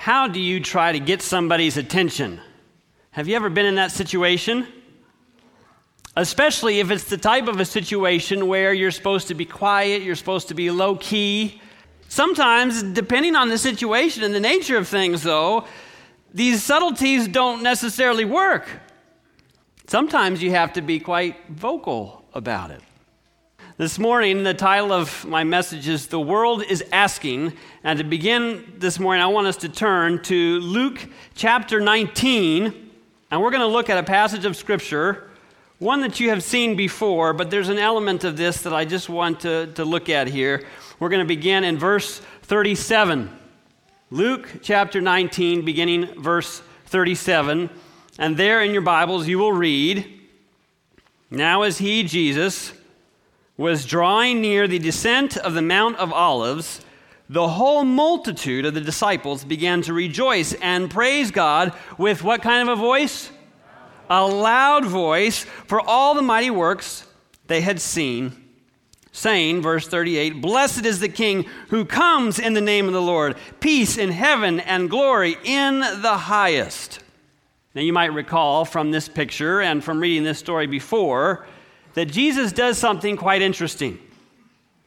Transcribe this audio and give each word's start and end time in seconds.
How 0.00 0.28
do 0.28 0.40
you 0.40 0.60
try 0.60 0.92
to 0.92 0.98
get 0.98 1.20
somebody's 1.20 1.76
attention? 1.76 2.40
Have 3.10 3.28
you 3.28 3.36
ever 3.36 3.50
been 3.50 3.66
in 3.66 3.74
that 3.74 3.92
situation? 3.92 4.66
Especially 6.16 6.80
if 6.80 6.90
it's 6.90 7.04
the 7.04 7.18
type 7.18 7.48
of 7.48 7.60
a 7.60 7.66
situation 7.66 8.46
where 8.46 8.72
you're 8.72 8.92
supposed 8.92 9.28
to 9.28 9.34
be 9.34 9.44
quiet, 9.44 10.00
you're 10.00 10.16
supposed 10.16 10.48
to 10.48 10.54
be 10.54 10.70
low 10.70 10.96
key. 10.96 11.60
Sometimes, 12.08 12.82
depending 12.82 13.36
on 13.36 13.50
the 13.50 13.58
situation 13.58 14.24
and 14.24 14.34
the 14.34 14.40
nature 14.40 14.78
of 14.78 14.88
things, 14.88 15.22
though, 15.22 15.66
these 16.32 16.62
subtleties 16.62 17.28
don't 17.28 17.62
necessarily 17.62 18.24
work. 18.24 18.66
Sometimes 19.86 20.42
you 20.42 20.52
have 20.52 20.72
to 20.72 20.80
be 20.80 20.98
quite 20.98 21.36
vocal 21.50 22.24
about 22.32 22.70
it. 22.70 22.80
This 23.80 23.98
morning, 23.98 24.42
the 24.42 24.52
title 24.52 24.92
of 24.92 25.24
my 25.24 25.42
message 25.42 25.88
is 25.88 26.08
The 26.08 26.20
World 26.20 26.62
is 26.62 26.84
Asking. 26.92 27.54
And 27.82 27.98
to 27.98 28.04
begin 28.04 28.74
this 28.76 29.00
morning, 29.00 29.22
I 29.22 29.28
want 29.28 29.46
us 29.46 29.56
to 29.56 29.70
turn 29.70 30.22
to 30.24 30.60
Luke 30.60 31.08
chapter 31.34 31.80
19. 31.80 32.90
And 33.30 33.40
we're 33.40 33.50
going 33.50 33.62
to 33.62 33.66
look 33.66 33.88
at 33.88 33.96
a 33.96 34.02
passage 34.02 34.44
of 34.44 34.54
Scripture, 34.54 35.30
one 35.78 36.02
that 36.02 36.20
you 36.20 36.28
have 36.28 36.42
seen 36.42 36.76
before, 36.76 37.32
but 37.32 37.50
there's 37.50 37.70
an 37.70 37.78
element 37.78 38.22
of 38.22 38.36
this 38.36 38.60
that 38.64 38.74
I 38.74 38.84
just 38.84 39.08
want 39.08 39.40
to, 39.40 39.68
to 39.68 39.86
look 39.86 40.10
at 40.10 40.26
here. 40.26 40.62
We're 40.98 41.08
going 41.08 41.26
to 41.26 41.34
begin 41.34 41.64
in 41.64 41.78
verse 41.78 42.20
37. 42.42 43.34
Luke 44.10 44.58
chapter 44.60 45.00
19, 45.00 45.64
beginning 45.64 46.20
verse 46.20 46.60
37. 46.84 47.70
And 48.18 48.36
there 48.36 48.60
in 48.60 48.72
your 48.72 48.82
Bibles, 48.82 49.26
you 49.26 49.38
will 49.38 49.54
read 49.54 50.20
Now, 51.30 51.62
is 51.62 51.78
he, 51.78 52.02
Jesus, 52.02 52.74
was 53.60 53.84
drawing 53.84 54.40
near 54.40 54.66
the 54.66 54.78
descent 54.78 55.36
of 55.36 55.52
the 55.52 55.60
Mount 55.60 55.94
of 55.98 56.14
Olives, 56.14 56.80
the 57.28 57.46
whole 57.46 57.84
multitude 57.84 58.64
of 58.64 58.72
the 58.72 58.80
disciples 58.80 59.44
began 59.44 59.82
to 59.82 59.92
rejoice 59.92 60.54
and 60.54 60.90
praise 60.90 61.30
God 61.30 61.74
with 61.98 62.24
what 62.24 62.40
kind 62.40 62.66
of 62.66 62.78
a 62.78 62.80
voice? 62.80 63.30
A 64.08 64.26
loud 64.26 64.86
voice 64.86 65.44
for 65.66 65.78
all 65.78 66.14
the 66.14 66.22
mighty 66.22 66.48
works 66.48 67.06
they 67.48 67.60
had 67.60 67.82
seen, 67.82 68.32
saying, 69.12 69.60
verse 69.60 69.86
38, 69.86 70.40
Blessed 70.40 70.86
is 70.86 71.00
the 71.00 71.10
King 71.10 71.44
who 71.68 71.84
comes 71.84 72.38
in 72.38 72.54
the 72.54 72.62
name 72.62 72.86
of 72.86 72.94
the 72.94 73.02
Lord, 73.02 73.36
peace 73.60 73.98
in 73.98 74.10
heaven 74.10 74.58
and 74.60 74.88
glory 74.88 75.36
in 75.44 75.80
the 75.80 76.16
highest. 76.16 77.00
Now, 77.74 77.82
you 77.82 77.92
might 77.92 78.14
recall 78.14 78.64
from 78.64 78.90
this 78.90 79.06
picture 79.06 79.60
and 79.60 79.84
from 79.84 80.00
reading 80.00 80.24
this 80.24 80.38
story 80.38 80.66
before 80.66 81.44
that 81.94 82.06
Jesus 82.06 82.52
does 82.52 82.78
something 82.78 83.16
quite 83.16 83.42
interesting. 83.42 83.98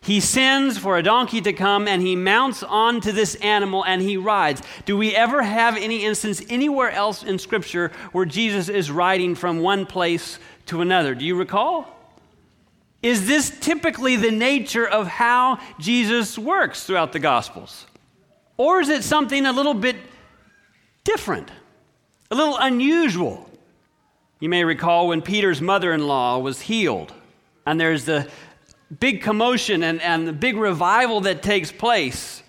He 0.04 0.20
sends 0.20 0.78
for 0.78 0.98
a 0.98 1.04
donkey 1.04 1.40
to 1.42 1.54
come 1.54 1.88
and 1.88 2.02
he 2.02 2.16
mounts 2.18 2.62
onto 2.62 3.14
this 3.14 3.36
animal 3.36 3.86
and 3.86 4.02
he 4.02 4.18
rides. 4.18 4.62
Do 4.86 4.98
we 4.98 5.16
ever 5.16 5.42
have 5.42 5.78
any 5.78 6.04
instance 6.04 6.42
anywhere 6.50 6.92
else 6.92 7.24
in 7.24 7.40
Scripture 7.40 7.92
where 8.12 8.26
Jesus 8.26 8.68
is 8.68 8.92
riding 8.92 9.34
from 9.34 9.62
one 9.62 9.86
place 9.86 10.40
to 10.66 10.82
another? 10.82 11.16
Do 11.16 11.24
you 11.24 11.36
recall? 11.36 11.88
Is 13.02 13.28
this 13.28 13.58
typically 13.62 14.18
the 14.18 14.32
nature 14.32 14.88
of 14.88 15.08
how 15.08 15.60
Jesus 15.80 16.38
works 16.38 16.84
throughout 16.84 17.14
the 17.14 17.20
Gospels? 17.20 17.86
Or 18.58 18.82
is 18.82 18.90
it 18.90 19.04
something 19.04 19.46
a 19.46 19.54
little 19.54 19.74
bit 19.74 19.96
different, 21.06 21.50
a 22.30 22.36
little 22.36 22.58
unusual? 22.58 23.50
You 24.44 24.50
may 24.50 24.66
recall 24.66 25.08
when 25.08 25.22
Peter's 25.22 25.62
mother 25.62 25.94
in 25.94 26.06
law 26.06 26.38
was 26.38 26.60
healed, 26.60 27.14
and 27.66 27.80
there's 27.80 28.04
the 28.04 28.28
big 29.00 29.22
commotion 29.22 29.84
and, 29.84 30.02
and 30.02 30.28
the 30.28 30.34
big 30.34 30.58
revival 30.58 31.22
that 31.22 31.42
takes 31.42 31.72
place. 31.72 32.44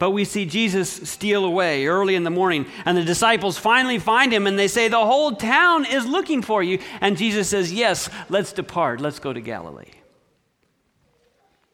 But 0.00 0.10
we 0.10 0.24
see 0.24 0.44
Jesus 0.44 0.90
steal 1.08 1.44
away 1.44 1.86
early 1.86 2.16
in 2.16 2.24
the 2.24 2.30
morning, 2.30 2.66
and 2.84 2.98
the 2.98 3.04
disciples 3.04 3.56
finally 3.56 4.00
find 4.00 4.32
him, 4.32 4.48
and 4.48 4.58
they 4.58 4.66
say, 4.66 4.88
The 4.88 5.06
whole 5.06 5.36
town 5.36 5.84
is 5.84 6.04
looking 6.04 6.42
for 6.42 6.64
you. 6.64 6.80
And 7.00 7.16
Jesus 7.16 7.48
says, 7.48 7.72
Yes, 7.72 8.10
let's 8.28 8.52
depart. 8.52 9.00
Let's 9.00 9.20
go 9.20 9.32
to 9.32 9.40
Galilee. 9.40 9.92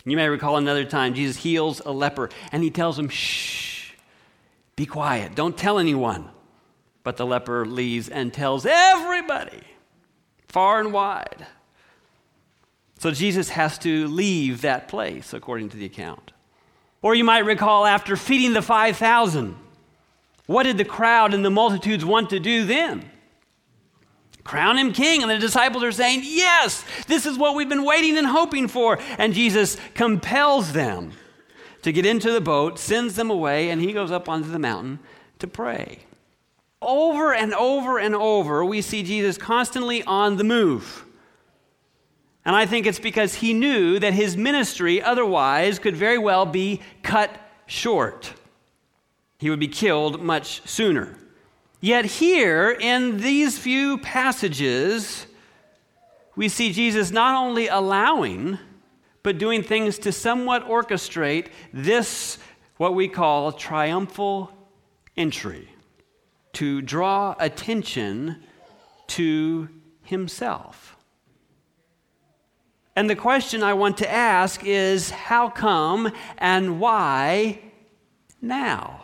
You 0.04 0.18
may 0.18 0.28
recall 0.28 0.58
another 0.58 0.84
time 0.84 1.14
Jesus 1.14 1.38
heals 1.38 1.80
a 1.80 1.92
leper, 1.92 2.28
and 2.52 2.62
he 2.62 2.70
tells 2.70 2.98
him, 2.98 3.08
Shh, 3.08 3.92
be 4.76 4.84
quiet, 4.84 5.34
don't 5.34 5.56
tell 5.56 5.78
anyone. 5.78 6.28
But 7.02 7.16
the 7.16 7.26
leper 7.26 7.66
leaves 7.66 8.08
and 8.08 8.32
tells 8.32 8.64
everybody, 8.64 9.62
far 10.48 10.80
and 10.80 10.92
wide. 10.92 11.46
So 12.98 13.10
Jesus 13.10 13.48
has 13.50 13.78
to 13.78 14.06
leave 14.06 14.60
that 14.60 14.86
place, 14.86 15.32
according 15.32 15.70
to 15.70 15.76
the 15.76 15.86
account. 15.86 16.32
Or 17.00 17.16
you 17.16 17.24
might 17.24 17.40
recall 17.40 17.84
after 17.84 18.16
feeding 18.16 18.52
the 18.52 18.62
5,000, 18.62 19.56
what 20.46 20.62
did 20.64 20.78
the 20.78 20.84
crowd 20.84 21.34
and 21.34 21.44
the 21.44 21.50
multitudes 21.50 22.04
want 22.04 22.30
to 22.30 22.38
do 22.38 22.64
then? 22.64 23.10
Crown 24.44 24.76
him 24.76 24.92
king. 24.92 25.22
And 25.22 25.30
the 25.30 25.38
disciples 25.38 25.82
are 25.82 25.92
saying, 25.92 26.20
Yes, 26.24 26.84
this 27.06 27.26
is 27.26 27.38
what 27.38 27.54
we've 27.54 27.68
been 27.68 27.84
waiting 27.84 28.18
and 28.18 28.26
hoping 28.26 28.68
for. 28.68 28.98
And 29.18 29.34
Jesus 29.34 29.76
compels 29.94 30.72
them 30.72 31.12
to 31.82 31.92
get 31.92 32.06
into 32.06 32.30
the 32.30 32.40
boat, 32.40 32.78
sends 32.78 33.16
them 33.16 33.30
away, 33.30 33.70
and 33.70 33.80
he 33.80 33.92
goes 33.92 34.10
up 34.10 34.28
onto 34.28 34.50
the 34.50 34.58
mountain 34.58 34.98
to 35.38 35.46
pray. 35.46 36.00
Over 36.82 37.32
and 37.32 37.54
over 37.54 37.98
and 37.98 38.14
over, 38.14 38.64
we 38.64 38.82
see 38.82 39.02
Jesus 39.02 39.38
constantly 39.38 40.02
on 40.02 40.36
the 40.36 40.44
move. 40.44 41.04
And 42.44 42.56
I 42.56 42.66
think 42.66 42.86
it's 42.86 42.98
because 42.98 43.36
he 43.36 43.52
knew 43.52 43.98
that 44.00 44.12
his 44.12 44.36
ministry 44.36 45.00
otherwise 45.00 45.78
could 45.78 45.96
very 45.96 46.18
well 46.18 46.44
be 46.44 46.80
cut 47.02 47.30
short. 47.66 48.32
He 49.38 49.48
would 49.48 49.60
be 49.60 49.68
killed 49.68 50.20
much 50.20 50.66
sooner. 50.68 51.16
Yet, 51.80 52.04
here 52.04 52.70
in 52.70 53.18
these 53.18 53.58
few 53.58 53.98
passages, 53.98 55.26
we 56.36 56.48
see 56.48 56.72
Jesus 56.72 57.10
not 57.10 57.34
only 57.34 57.68
allowing, 57.68 58.58
but 59.22 59.38
doing 59.38 59.62
things 59.62 59.98
to 60.00 60.12
somewhat 60.12 60.66
orchestrate 60.68 61.48
this, 61.72 62.38
what 62.76 62.94
we 62.94 63.08
call 63.08 63.48
a 63.48 63.56
triumphal 63.56 64.50
entry 65.16 65.71
to 66.54 66.82
draw 66.82 67.34
attention 67.38 68.42
to 69.08 69.68
himself. 70.02 70.96
And 72.94 73.08
the 73.08 73.16
question 73.16 73.62
I 73.62 73.74
want 73.74 73.98
to 73.98 74.10
ask 74.10 74.62
is 74.64 75.10
how 75.10 75.48
come 75.48 76.12
and 76.38 76.78
why 76.78 77.60
now? 78.40 79.00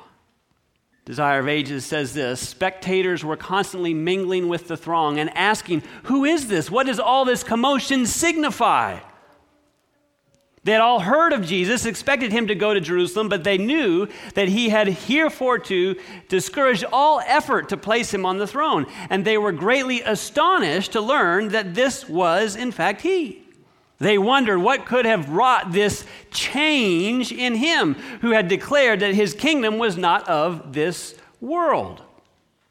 Desire 1.06 1.40
of 1.40 1.48
Ages 1.48 1.86
says 1.86 2.12
this 2.12 2.46
spectators 2.46 3.24
were 3.24 3.36
constantly 3.36 3.94
mingling 3.94 4.48
with 4.48 4.68
the 4.68 4.76
throng 4.76 5.18
and 5.18 5.34
asking, 5.34 5.82
Who 6.04 6.26
is 6.26 6.48
this? 6.48 6.70
What 6.70 6.84
does 6.84 7.00
all 7.00 7.24
this 7.24 7.42
commotion 7.42 8.04
signify? 8.04 8.98
They 10.64 10.72
had 10.72 10.80
all 10.80 11.00
heard 11.00 11.32
of 11.32 11.46
Jesus, 11.46 11.86
expected 11.86 12.32
him 12.32 12.48
to 12.48 12.54
go 12.54 12.74
to 12.74 12.80
Jerusalem, 12.80 13.28
but 13.28 13.44
they 13.44 13.58
knew 13.58 14.08
that 14.34 14.48
he 14.48 14.68
had 14.68 14.88
hereforto 14.88 15.98
discouraged 16.28 16.84
all 16.92 17.20
effort 17.26 17.68
to 17.70 17.76
place 17.76 18.12
him 18.12 18.26
on 18.26 18.38
the 18.38 18.46
throne. 18.46 18.86
And 19.08 19.24
they 19.24 19.38
were 19.38 19.52
greatly 19.52 20.02
astonished 20.02 20.92
to 20.92 21.00
learn 21.00 21.48
that 21.50 21.74
this 21.74 22.08
was, 22.08 22.56
in 22.56 22.72
fact, 22.72 23.02
he. 23.02 23.42
They 23.98 24.18
wondered 24.18 24.60
what 24.60 24.86
could 24.86 25.06
have 25.06 25.30
wrought 25.30 25.72
this 25.72 26.04
change 26.30 27.32
in 27.32 27.54
him 27.56 27.94
who 28.20 28.30
had 28.30 28.48
declared 28.48 29.00
that 29.00 29.14
his 29.14 29.34
kingdom 29.34 29.78
was 29.78 29.96
not 29.96 30.28
of 30.28 30.72
this 30.72 31.16
world. 31.40 32.02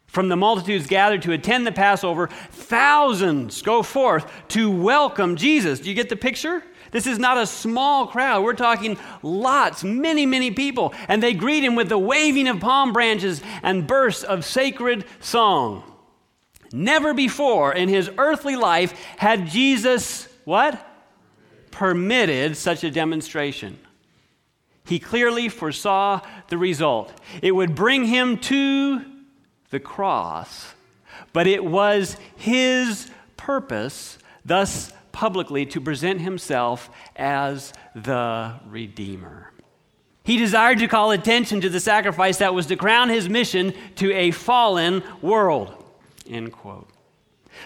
From 0.08 0.30
the 0.30 0.38
multitudes 0.38 0.88
gathered 0.88 1.22
to 1.24 1.34
attend 1.34 1.68
the 1.68 1.72
Passover, 1.72 2.28
thousands 2.28 3.62
go 3.62 3.84
forth 3.84 4.26
to 4.50 4.72
welcome 4.72 5.36
Jesus. 5.36 5.82
Do 5.82 5.90
you 5.90 5.96
get 5.96 6.10
the 6.10 6.16
picture? 6.16 6.64
This 6.92 7.08
is 7.08 7.20
not 7.20 7.38
a 7.38 7.46
small 7.46 8.08
crowd. 8.08 8.44
We're 8.44 8.54
talking 8.54 8.98
lots, 9.22 9.84
many, 9.84 10.26
many 10.26 10.52
people. 10.52 10.94
And 11.08 11.22
they 11.22 11.34
greet 11.34 11.64
him 11.64 11.76
with 11.76 11.90
the 11.90 11.98
waving 11.98 12.48
of 12.48 12.60
palm 12.60 12.94
branches 12.94 13.42
and 13.64 13.88
bursts 13.88 14.24
of 14.24 14.46
sacred 14.46 15.06
song. 15.20 15.84
Never 16.72 17.14
before 17.14 17.74
in 17.74 17.90
his 17.90 18.10
earthly 18.18 18.56
life 18.56 18.94
had 19.18 19.48
Jesus, 19.48 20.28
what? 20.44 20.86
Permitted 21.72 22.58
such 22.58 22.84
a 22.84 22.92
demonstration. 22.92 23.80
He 24.86 25.00
clearly 25.00 25.50
foresaw 25.50 26.22
the 26.48 26.58
result. 26.58 27.12
It 27.42 27.52
would 27.52 27.76
bring 27.76 28.06
him 28.06 28.38
to 28.40 29.02
the 29.70 29.80
cross, 29.80 30.74
but 31.34 31.46
it 31.46 31.64
was 31.64 32.16
his 32.38 33.10
purpose, 33.36 34.18
thus 34.46 34.92
publicly 35.18 35.66
to 35.66 35.82
present 35.82 36.22
himself 36.22 36.92
as 37.16 37.74
the 37.96 38.54
Redeemer. 38.68 39.52
He 40.24 40.38
desired 40.38 40.78
to 40.78 40.88
call 40.88 41.10
attention 41.10 41.60
to 41.62 41.70
the 41.70 41.80
sacrifice 41.80 42.38
that 42.38 42.54
was 42.54 42.68
to 42.68 42.76
crown 42.76 43.10
his 43.10 43.28
mission 43.28 43.74
to 43.96 44.14
a 44.14 44.30
fallen 44.30 45.02
world. 45.24 45.84
End 46.30 46.52
quote. 46.52 46.88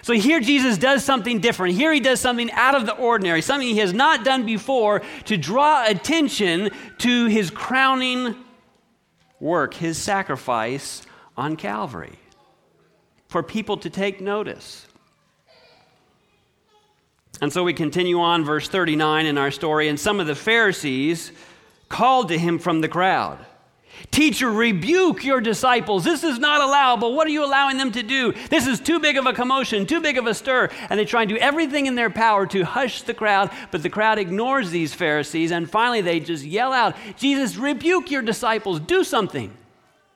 So 0.02 0.14
here 0.14 0.40
Jesus 0.40 0.78
does 0.78 1.04
something 1.04 1.42
different. 1.42 1.76
Here 1.76 1.92
he 1.92 2.00
does 2.00 2.22
something 2.22 2.50
out 2.54 2.74
of 2.74 2.86
the 2.86 2.96
ordinary, 2.96 3.42
something 3.42 3.68
he 3.68 3.80
has 3.80 3.92
not 3.92 4.24
done 4.24 4.46
before 4.46 5.02
to 5.26 5.36
draw 5.36 5.86
attention 5.86 6.70
to 7.00 7.26
his 7.26 7.52
crowning 7.52 8.34
work, 9.42 9.74
his 9.74 9.98
sacrifice 9.98 11.02
on 11.36 11.58
Calvary, 11.58 12.18
for 13.28 13.44
people 13.44 13.76
to 13.76 13.90
take 13.90 14.22
notice. 14.22 14.88
And 17.40 17.52
so 17.52 17.64
we 17.64 17.74
continue 17.74 18.20
on, 18.20 18.44
verse 18.44 18.68
39 18.68 19.26
in 19.26 19.38
our 19.38 19.52
story. 19.52 19.88
And 19.88 20.00
some 20.00 20.20
of 20.20 20.28
the 20.28 20.36
Pharisees 20.36 21.32
called 21.90 22.28
to 22.30 22.38
him 22.38 22.60
from 22.60 22.82
the 22.82 22.88
crowd 22.88 23.46
Teacher, 24.10 24.52
rebuke 24.52 25.24
your 25.24 25.42
disciples. 25.42 26.04
This 26.04 26.24
is 26.24 26.40
not 26.40 26.62
allowable. 26.62 27.16
What 27.16 27.28
are 27.28 27.32
you 27.32 27.46
allowing 27.46 27.78
them 27.78 27.92
to 27.92 28.04
do? 28.04 28.34
This 28.50 28.66
is 28.66 28.80
too 28.80 29.00
big 29.00 29.18
of 29.18 29.26
a 29.26 29.34
commotion, 29.34 29.86
too 29.86 30.02
big 30.02 30.18
of 30.18 30.28
a 30.28 30.34
stir. 30.34 30.70
And 30.90 31.00
they 31.00 31.06
try 31.06 31.22
and 31.22 31.30
do 31.30 31.38
everything 31.38 31.86
in 31.86 31.96
their 31.96 32.10
power 32.10 32.48
to 32.48 32.66
hush 32.66 33.04
the 33.04 33.14
crowd, 33.14 33.52
but 33.70 33.84
the 33.84 33.90
crowd 33.90 34.18
ignores 34.18 34.72
these 34.72 34.94
Pharisees. 34.94 35.52
And 35.52 35.70
finally, 35.70 36.02
they 36.02 36.20
just 36.20 36.44
yell 36.44 36.74
out, 36.74 36.96
Jesus, 37.18 37.58
rebuke 37.58 38.10
your 38.10 38.22
disciples. 38.22 38.80
Do 38.80 39.04
something. 39.04 39.56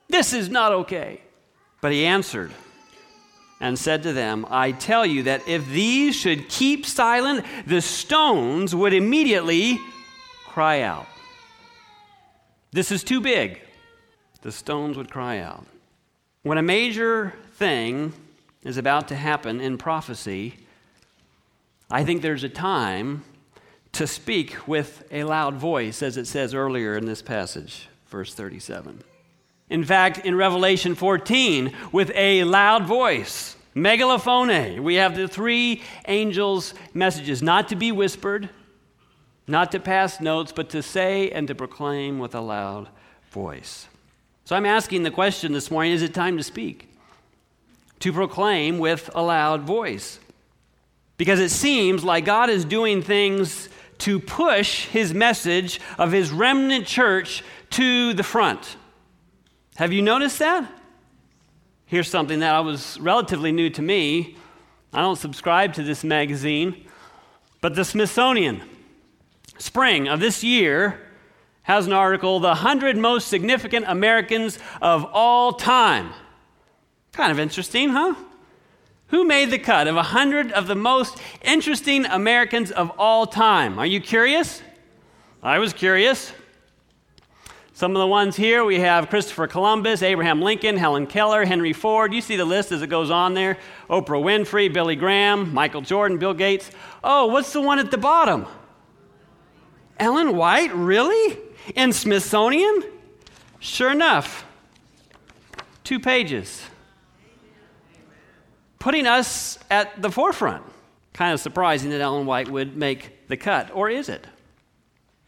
This 0.08 0.32
is 0.32 0.48
not 0.48 0.72
okay. 0.72 1.20
But 1.80 1.92
he 1.92 2.04
answered 2.06 2.52
and 3.60 3.78
said 3.78 4.02
to 4.02 4.12
them, 4.12 4.46
I 4.50 4.72
tell 4.72 5.06
you 5.06 5.22
that 5.24 5.46
if 5.48 5.66
these 5.68 6.14
should 6.14 6.48
keep 6.48 6.84
silent, 6.84 7.44
the 7.66 7.80
stones 7.80 8.74
would 8.74 8.92
immediately 8.92 9.78
cry 10.44 10.82
out. 10.82 11.06
This 12.72 12.90
is 12.90 13.02
too 13.02 13.20
big 13.20 13.60
the 14.42 14.52
stones 14.52 14.96
would 14.96 15.10
cry 15.10 15.38
out. 15.40 15.66
When 16.42 16.56
a 16.56 16.62
major 16.62 17.34
thing 17.54 18.12
is 18.62 18.76
about 18.76 19.08
to 19.08 19.16
happen 19.16 19.60
in 19.60 19.76
prophecy, 19.76 20.54
I 21.90 22.04
think 22.04 22.22
there's 22.22 22.44
a 22.44 22.48
time 22.48 23.24
to 23.92 24.06
speak 24.06 24.68
with 24.68 25.04
a 25.10 25.24
loud 25.24 25.56
voice, 25.56 26.00
as 26.00 26.16
it 26.16 26.26
says 26.26 26.54
earlier 26.54 26.96
in 26.96 27.06
this 27.06 27.22
passage, 27.22 27.88
verse 28.06 28.34
37. 28.34 29.02
In 29.68 29.84
fact, 29.84 30.24
in 30.24 30.36
Revelation 30.36 30.94
14, 30.94 31.72
with 31.90 32.12
a 32.14 32.44
loud 32.44 32.84
voice, 32.84 33.56
megalophone, 33.74 34.80
we 34.80 34.94
have 34.94 35.16
the 35.16 35.26
three 35.26 35.82
angels' 36.06 36.72
messages 36.94 37.42
not 37.42 37.68
to 37.68 37.76
be 37.76 37.90
whispered, 37.90 38.48
not 39.48 39.72
to 39.72 39.80
pass 39.80 40.20
notes, 40.20 40.52
but 40.52 40.70
to 40.70 40.82
say 40.82 41.30
and 41.30 41.48
to 41.48 41.54
proclaim 41.54 42.18
with 42.18 42.34
a 42.34 42.40
loud 42.40 42.88
voice. 43.30 43.88
So 44.44 44.54
I'm 44.54 44.66
asking 44.66 45.02
the 45.02 45.10
question 45.10 45.52
this 45.52 45.70
morning 45.70 45.92
is 45.92 46.02
it 46.02 46.14
time 46.14 46.36
to 46.36 46.44
speak? 46.44 46.88
To 48.00 48.12
proclaim 48.12 48.78
with 48.78 49.10
a 49.14 49.22
loud 49.22 49.62
voice. 49.62 50.20
Because 51.16 51.40
it 51.40 51.50
seems 51.50 52.04
like 52.04 52.24
God 52.24 52.50
is 52.50 52.64
doing 52.64 53.02
things 53.02 53.68
to 53.98 54.20
push 54.20 54.86
his 54.86 55.12
message 55.12 55.80
of 55.98 56.12
his 56.12 56.30
remnant 56.30 56.86
church 56.86 57.42
to 57.70 58.12
the 58.12 58.22
front. 58.22 58.76
Have 59.76 59.92
you 59.92 60.00
noticed 60.00 60.38
that? 60.38 60.70
Here's 61.84 62.08
something 62.08 62.40
that 62.40 62.54
I 62.54 62.60
was 62.60 62.98
relatively 62.98 63.52
new 63.52 63.68
to 63.70 63.82
me. 63.82 64.36
I 64.92 65.02
don't 65.02 65.16
subscribe 65.16 65.74
to 65.74 65.82
this 65.82 66.02
magazine, 66.02 66.86
but 67.60 67.74
the 67.74 67.84
Smithsonian, 67.84 68.62
spring 69.58 70.08
of 70.08 70.18
this 70.18 70.42
year, 70.42 71.00
has 71.64 71.86
an 71.86 71.92
article, 71.92 72.40
The 72.40 72.48
100 72.48 72.96
Most 72.96 73.28
Significant 73.28 73.84
Americans 73.86 74.58
of 74.80 75.04
All 75.12 75.52
Time. 75.52 76.10
Kind 77.12 77.30
of 77.30 77.38
interesting, 77.38 77.90
huh? 77.90 78.14
Who 79.08 79.24
made 79.24 79.50
the 79.50 79.58
cut 79.58 79.88
of 79.88 79.96
100 79.96 80.52
of 80.52 80.66
the 80.66 80.74
most 80.74 81.18
interesting 81.42 82.06
Americans 82.06 82.70
of 82.70 82.90
all 82.98 83.26
time? 83.26 83.78
Are 83.78 83.86
you 83.86 84.00
curious? 84.00 84.62
I 85.42 85.58
was 85.58 85.72
curious. 85.72 86.32
Some 87.76 87.94
of 87.94 88.00
the 88.00 88.06
ones 88.06 88.36
here 88.36 88.64
we 88.64 88.80
have 88.80 89.10
Christopher 89.10 89.46
Columbus, 89.46 90.02
Abraham 90.02 90.40
Lincoln, 90.40 90.78
Helen 90.78 91.06
Keller, 91.06 91.44
Henry 91.44 91.74
Ford. 91.74 92.14
You 92.14 92.22
see 92.22 92.36
the 92.36 92.46
list 92.46 92.72
as 92.72 92.80
it 92.80 92.86
goes 92.86 93.10
on 93.10 93.34
there. 93.34 93.58
Oprah 93.90 94.18
Winfrey, 94.18 94.72
Billy 94.72 94.96
Graham, 94.96 95.52
Michael 95.52 95.82
Jordan, 95.82 96.16
Bill 96.16 96.32
Gates. 96.32 96.70
Oh, 97.04 97.26
what's 97.26 97.52
the 97.52 97.60
one 97.60 97.78
at 97.78 97.90
the 97.90 97.98
bottom? 97.98 98.46
Ellen 99.98 100.34
White? 100.38 100.74
Really? 100.74 101.36
In 101.74 101.92
Smithsonian, 101.92 102.82
sure 103.58 103.90
enough, 103.90 104.46
two 105.84 106.00
pages. 106.00 106.62
Putting 108.78 109.06
us 109.06 109.58
at 109.70 110.00
the 110.00 110.10
forefront. 110.10 110.64
Kind 111.12 111.34
of 111.34 111.40
surprising 111.40 111.90
that 111.90 112.00
Ellen 112.00 112.24
White 112.24 112.48
would 112.48 112.74
make 112.74 113.28
the 113.28 113.36
cut, 113.36 113.70
or 113.70 113.90
is 113.90 114.08
it? 114.08 114.26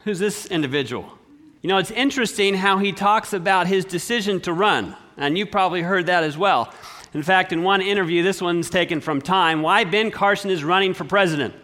Who's 0.05 0.19
this 0.19 0.47
individual? 0.47 1.18
You 1.61 1.69
know, 1.69 1.79
it's 1.79 1.91
interesting 1.91 2.55
how 2.55 2.79
he 2.79 2.93
talks 2.93 3.33
about 3.33 3.67
his 3.67 3.85
decision 3.85 4.41
to 4.43 4.53
run, 4.53 4.97
and 5.17 5.37
you've 5.37 5.51
probably 5.51 5.83
heard 5.83 6.07
that 6.07 6.23
as 6.23 6.39
well. 6.39 6.73
In 7.15 7.23
fact, 7.23 7.53
in 7.53 7.63
one 7.63 7.81
interview, 7.81 8.23
this 8.23 8.41
one's 8.41 8.71
taken 8.71 9.01
from 9.01 9.21
Time, 9.21 9.63
why 9.63 9.83
Ben 9.85 10.11
Carson 10.11 10.51
is 10.51 10.63
running 10.63 10.95
for 10.95 11.05
president. 11.05 11.55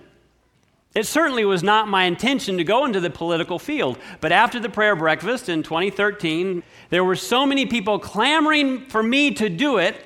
It 0.94 1.06
certainly 1.06 1.44
was 1.44 1.62
not 1.62 1.88
my 1.88 2.04
intention 2.04 2.56
to 2.58 2.64
go 2.64 2.84
into 2.84 3.00
the 3.00 3.10
political 3.10 3.58
field, 3.58 3.98
but 4.20 4.32
after 4.32 4.58
the 4.58 4.68
prayer 4.68 4.96
breakfast 4.96 5.48
in 5.48 5.62
2013, 5.62 6.62
there 6.90 7.04
were 7.04 7.16
so 7.16 7.46
many 7.46 7.66
people 7.66 7.98
clamoring 7.98 8.86
for 8.86 9.02
me 9.02 9.32
to 9.34 9.48
do 9.48 9.78
it, 9.78 9.96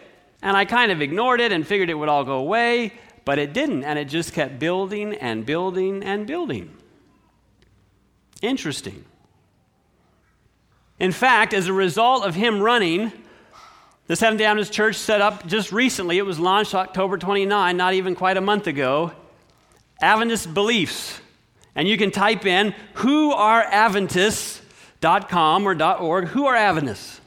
and 0.42 0.56
I 0.56 0.64
kind 0.64 0.92
of 0.92 1.00
ignored 1.00 1.40
it 1.40 1.52
and 1.52 1.66
figured 1.66 1.88
it 1.88 1.94
would 1.94 2.08
all 2.08 2.24
go 2.24 2.38
away, 2.38 2.92
but 3.24 3.38
it 3.38 3.52
didn't, 3.52 3.84
and 3.84 3.98
it 3.98 4.06
just 4.06 4.32
kept 4.32 4.58
building 4.58 5.14
and 5.14 5.46
building 5.46 6.02
and 6.02 6.26
building. 6.26 6.74
Interesting. 8.42 9.04
In 10.98 11.12
fact, 11.12 11.54
as 11.54 11.68
a 11.68 11.72
result 11.72 12.24
of 12.24 12.34
him 12.34 12.60
running, 12.60 13.12
the 14.08 14.16
Seventh 14.16 14.38
day 14.38 14.46
Adventist 14.46 14.72
Church 14.72 14.96
set 14.96 15.20
up 15.20 15.46
just 15.46 15.70
recently, 15.70 16.18
it 16.18 16.26
was 16.26 16.40
launched 16.40 16.74
October 16.74 17.18
29, 17.18 17.76
not 17.76 17.94
even 17.94 18.14
quite 18.14 18.36
a 18.36 18.40
month 18.40 18.66
ago. 18.66 19.12
Adventist 20.00 20.52
beliefs. 20.54 21.20
And 21.74 21.86
you 21.86 21.96
can 21.96 22.10
type 22.10 22.46
in 22.46 22.74
who 22.94 23.32
are 23.32 23.62
Adventists.com 23.62 25.68
or 25.68 25.82
.org, 26.00 26.28
who 26.28 26.46
are 26.46 26.56
Adventists. 26.56 27.20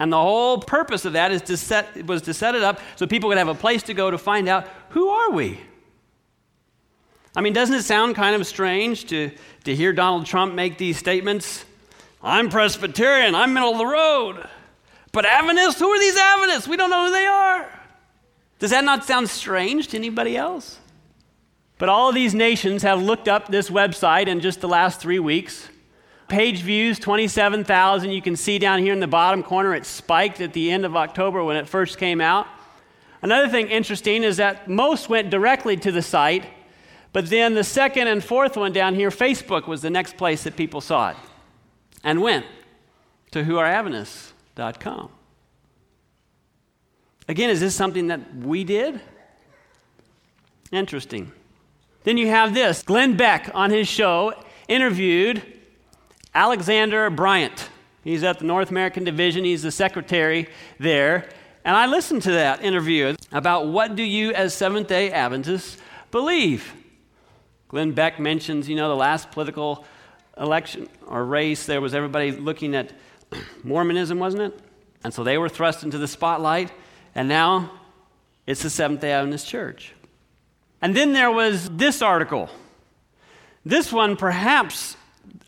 And 0.00 0.10
the 0.10 0.16
whole 0.16 0.58
purpose 0.58 1.04
of 1.04 1.12
that 1.12 1.30
is 1.30 1.42
to 1.42 1.56
set, 1.56 2.06
was 2.06 2.22
to 2.22 2.32
set 2.32 2.54
it 2.54 2.62
up 2.62 2.80
so 2.96 3.06
people 3.06 3.28
could 3.28 3.38
have 3.38 3.48
a 3.48 3.54
place 3.54 3.82
to 3.84 3.94
go 3.94 4.10
to 4.10 4.18
find 4.18 4.48
out 4.48 4.66
who 4.88 5.10
are 5.10 5.30
we? 5.30 5.60
I 7.36 7.42
mean, 7.42 7.52
doesn't 7.52 7.76
it 7.76 7.82
sound 7.82 8.16
kind 8.16 8.34
of 8.34 8.44
strange 8.46 9.04
to, 9.06 9.30
to 9.64 9.76
hear 9.76 9.92
Donald 9.92 10.26
Trump 10.26 10.54
make 10.54 10.78
these 10.78 10.96
statements? 10.96 11.64
I'm 12.22 12.50
Presbyterian, 12.50 13.34
I'm 13.34 13.54
middle 13.54 13.72
of 13.72 13.78
the 13.78 13.86
road. 13.86 14.46
But 15.12 15.24
Adventists, 15.24 15.80
who 15.80 15.88
are 15.88 15.98
these 15.98 16.16
Adventists? 16.16 16.68
We 16.68 16.76
don't 16.76 16.90
know 16.90 17.06
who 17.06 17.12
they 17.12 17.26
are. 17.26 17.68
Does 18.58 18.70
that 18.70 18.84
not 18.84 19.04
sound 19.04 19.30
strange 19.30 19.88
to 19.88 19.96
anybody 19.96 20.36
else? 20.36 20.78
But 21.78 21.88
all 21.88 22.10
of 22.10 22.14
these 22.14 22.34
nations 22.34 22.82
have 22.82 23.02
looked 23.02 23.26
up 23.26 23.48
this 23.48 23.70
website 23.70 24.26
in 24.26 24.40
just 24.40 24.60
the 24.60 24.68
last 24.68 25.00
three 25.00 25.18
weeks. 25.18 25.68
Page 26.28 26.60
views 26.60 26.98
27,000. 26.98 28.10
You 28.10 28.20
can 28.20 28.36
see 28.36 28.58
down 28.58 28.80
here 28.80 28.92
in 28.92 29.00
the 29.00 29.06
bottom 29.06 29.42
corner, 29.42 29.74
it 29.74 29.86
spiked 29.86 30.42
at 30.42 30.52
the 30.52 30.70
end 30.70 30.84
of 30.84 30.94
October 30.94 31.42
when 31.42 31.56
it 31.56 31.66
first 31.66 31.96
came 31.96 32.20
out. 32.20 32.46
Another 33.22 33.48
thing 33.48 33.68
interesting 33.68 34.24
is 34.24 34.36
that 34.36 34.68
most 34.68 35.08
went 35.08 35.30
directly 35.30 35.76
to 35.78 35.90
the 35.90 36.02
site, 36.02 36.44
but 37.14 37.30
then 37.30 37.54
the 37.54 37.64
second 37.64 38.08
and 38.08 38.22
fourth 38.22 38.56
one 38.58 38.72
down 38.72 38.94
here, 38.94 39.10
Facebook 39.10 39.66
was 39.66 39.80
the 39.80 39.90
next 39.90 40.18
place 40.18 40.44
that 40.44 40.56
people 40.56 40.82
saw 40.82 41.10
it 41.10 41.16
and 42.02 42.20
went 42.20 42.46
to 43.30 43.44
whoareadventists.com. 43.44 45.10
Again, 47.28 47.50
is 47.50 47.60
this 47.60 47.74
something 47.74 48.08
that 48.08 48.36
we 48.36 48.64
did? 48.64 49.00
Interesting. 50.72 51.32
Then 52.04 52.16
you 52.16 52.28
have 52.28 52.54
this 52.54 52.82
Glenn 52.82 53.16
Beck 53.16 53.50
on 53.54 53.70
his 53.70 53.86
show 53.86 54.32
interviewed 54.68 55.42
Alexander 56.34 57.10
Bryant. 57.10 57.68
He's 58.02 58.24
at 58.24 58.38
the 58.38 58.44
North 58.44 58.70
American 58.70 59.04
Division, 59.04 59.44
he's 59.44 59.62
the 59.62 59.70
secretary 59.70 60.48
there. 60.78 61.28
And 61.64 61.76
I 61.76 61.86
listened 61.86 62.22
to 62.22 62.32
that 62.32 62.64
interview 62.64 63.14
about 63.32 63.66
what 63.66 63.94
do 63.94 64.02
you 64.02 64.32
as 64.32 64.54
Seventh 64.54 64.88
day 64.88 65.12
Adventists 65.12 65.76
believe. 66.10 66.72
Glenn 67.68 67.92
Beck 67.92 68.18
mentions, 68.18 68.68
you 68.68 68.76
know, 68.76 68.88
the 68.88 68.96
last 68.96 69.30
political 69.30 69.84
election 70.40 70.88
or 71.06 71.24
race, 71.24 71.66
there 71.66 71.80
was 71.80 71.94
everybody 71.94 72.32
looking 72.32 72.74
at 72.74 72.92
Mormonism, 73.62 74.18
wasn't 74.18 74.42
it? 74.42 74.58
And 75.04 75.14
so 75.14 75.22
they 75.22 75.38
were 75.38 75.48
thrust 75.48 75.84
into 75.84 75.98
the 75.98 76.08
spotlight, 76.08 76.72
and 77.14 77.28
now 77.28 77.70
it's 78.46 78.62
the 78.62 78.70
Seventh 78.70 79.00
day 79.00 79.12
Adventist 79.12 79.46
Church. 79.46 79.92
And 80.82 80.96
then 80.96 81.12
there 81.12 81.30
was 81.30 81.68
this 81.70 82.02
article. 82.02 82.48
This 83.64 83.92
one, 83.92 84.16
perhaps 84.16 84.96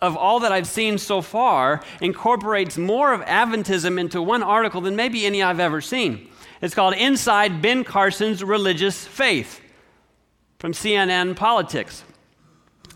of 0.00 0.16
all 0.16 0.40
that 0.40 0.52
I've 0.52 0.66
seen 0.66 0.98
so 0.98 1.22
far, 1.22 1.82
incorporates 2.00 2.76
more 2.76 3.12
of 3.12 3.22
Adventism 3.22 3.98
into 3.98 4.20
one 4.20 4.42
article 4.42 4.80
than 4.80 4.96
maybe 4.96 5.24
any 5.24 5.42
I've 5.42 5.60
ever 5.60 5.80
seen. 5.80 6.28
It's 6.60 6.74
called 6.74 6.94
Inside 6.94 7.62
Ben 7.62 7.82
Carson's 7.82 8.44
Religious 8.44 9.06
Faith 9.06 9.60
from 10.58 10.72
CNN 10.72 11.34
Politics. 11.34 12.04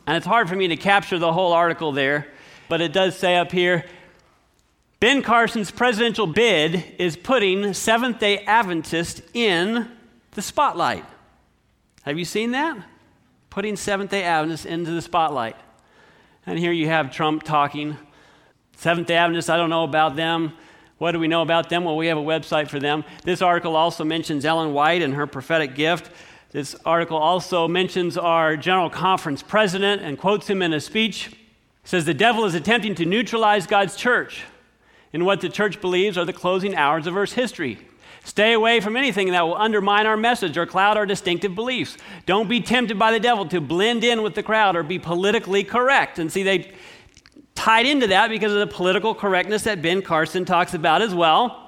And 0.06 0.16
it's 0.16 0.26
hard 0.26 0.48
for 0.48 0.56
me 0.56 0.68
to 0.68 0.76
capture 0.76 1.18
the 1.18 1.32
whole 1.32 1.52
article 1.52 1.92
there, 1.92 2.28
but 2.68 2.80
it 2.80 2.92
does 2.92 3.18
say 3.18 3.36
up 3.36 3.52
here 3.52 3.84
Ben 4.98 5.22
Carson's 5.22 5.70
presidential 5.70 6.26
bid 6.26 6.82
is 6.98 7.16
putting 7.16 7.74
Seventh 7.74 8.18
day 8.18 8.38
Adventists 8.38 9.20
in 9.34 9.90
the 10.30 10.40
spotlight. 10.40 11.04
Have 12.02 12.18
you 12.18 12.24
seen 12.24 12.52
that? 12.52 12.78
Putting 13.50 13.76
Seventh 13.76 14.10
day 14.10 14.22
Adventists 14.22 14.64
into 14.64 14.92
the 14.92 15.02
spotlight. 15.02 15.56
And 16.46 16.58
here 16.58 16.72
you 16.72 16.86
have 16.86 17.10
Trump 17.10 17.42
talking. 17.42 17.98
Seventh 18.76 19.08
day 19.08 19.16
Adventists, 19.16 19.50
I 19.50 19.58
don't 19.58 19.70
know 19.70 19.84
about 19.84 20.16
them. 20.16 20.54
What 20.98 21.12
do 21.12 21.18
we 21.18 21.28
know 21.28 21.42
about 21.42 21.68
them? 21.68 21.84
Well, 21.84 21.96
we 21.96 22.06
have 22.06 22.16
a 22.16 22.22
website 22.22 22.68
for 22.68 22.80
them. 22.80 23.04
This 23.22 23.42
article 23.42 23.76
also 23.76 24.02
mentions 24.02 24.46
Ellen 24.46 24.72
White 24.72 25.02
and 25.02 25.12
her 25.12 25.26
prophetic 25.26 25.74
gift. 25.74 26.10
This 26.56 26.74
article 26.86 27.18
also 27.18 27.68
mentions 27.68 28.16
our 28.16 28.56
General 28.56 28.88
Conference 28.88 29.42
president 29.42 30.00
and 30.00 30.16
quotes 30.16 30.48
him 30.48 30.62
in 30.62 30.72
a 30.72 30.80
speech. 30.80 31.26
It 31.26 31.34
says, 31.84 32.06
The 32.06 32.14
devil 32.14 32.46
is 32.46 32.54
attempting 32.54 32.94
to 32.94 33.04
neutralize 33.04 33.66
God's 33.66 33.94
church 33.94 34.42
in 35.12 35.26
what 35.26 35.42
the 35.42 35.50
church 35.50 35.82
believes 35.82 36.16
are 36.16 36.24
the 36.24 36.32
closing 36.32 36.74
hours 36.74 37.06
of 37.06 37.14
Earth's 37.14 37.34
history. 37.34 37.86
Stay 38.24 38.54
away 38.54 38.80
from 38.80 38.96
anything 38.96 39.32
that 39.32 39.42
will 39.42 39.54
undermine 39.54 40.06
our 40.06 40.16
message 40.16 40.56
or 40.56 40.64
cloud 40.64 40.96
our 40.96 41.04
distinctive 41.04 41.54
beliefs. 41.54 41.98
Don't 42.24 42.48
be 42.48 42.62
tempted 42.62 42.98
by 42.98 43.12
the 43.12 43.20
devil 43.20 43.46
to 43.48 43.60
blend 43.60 44.02
in 44.02 44.22
with 44.22 44.34
the 44.34 44.42
crowd 44.42 44.76
or 44.76 44.82
be 44.82 44.98
politically 44.98 45.62
correct. 45.62 46.18
And 46.18 46.32
see, 46.32 46.42
they 46.42 46.72
tied 47.54 47.84
into 47.84 48.06
that 48.06 48.30
because 48.30 48.52
of 48.54 48.60
the 48.60 48.66
political 48.66 49.14
correctness 49.14 49.64
that 49.64 49.82
Ben 49.82 50.00
Carson 50.00 50.46
talks 50.46 50.72
about 50.72 51.02
as 51.02 51.14
well. 51.14 51.65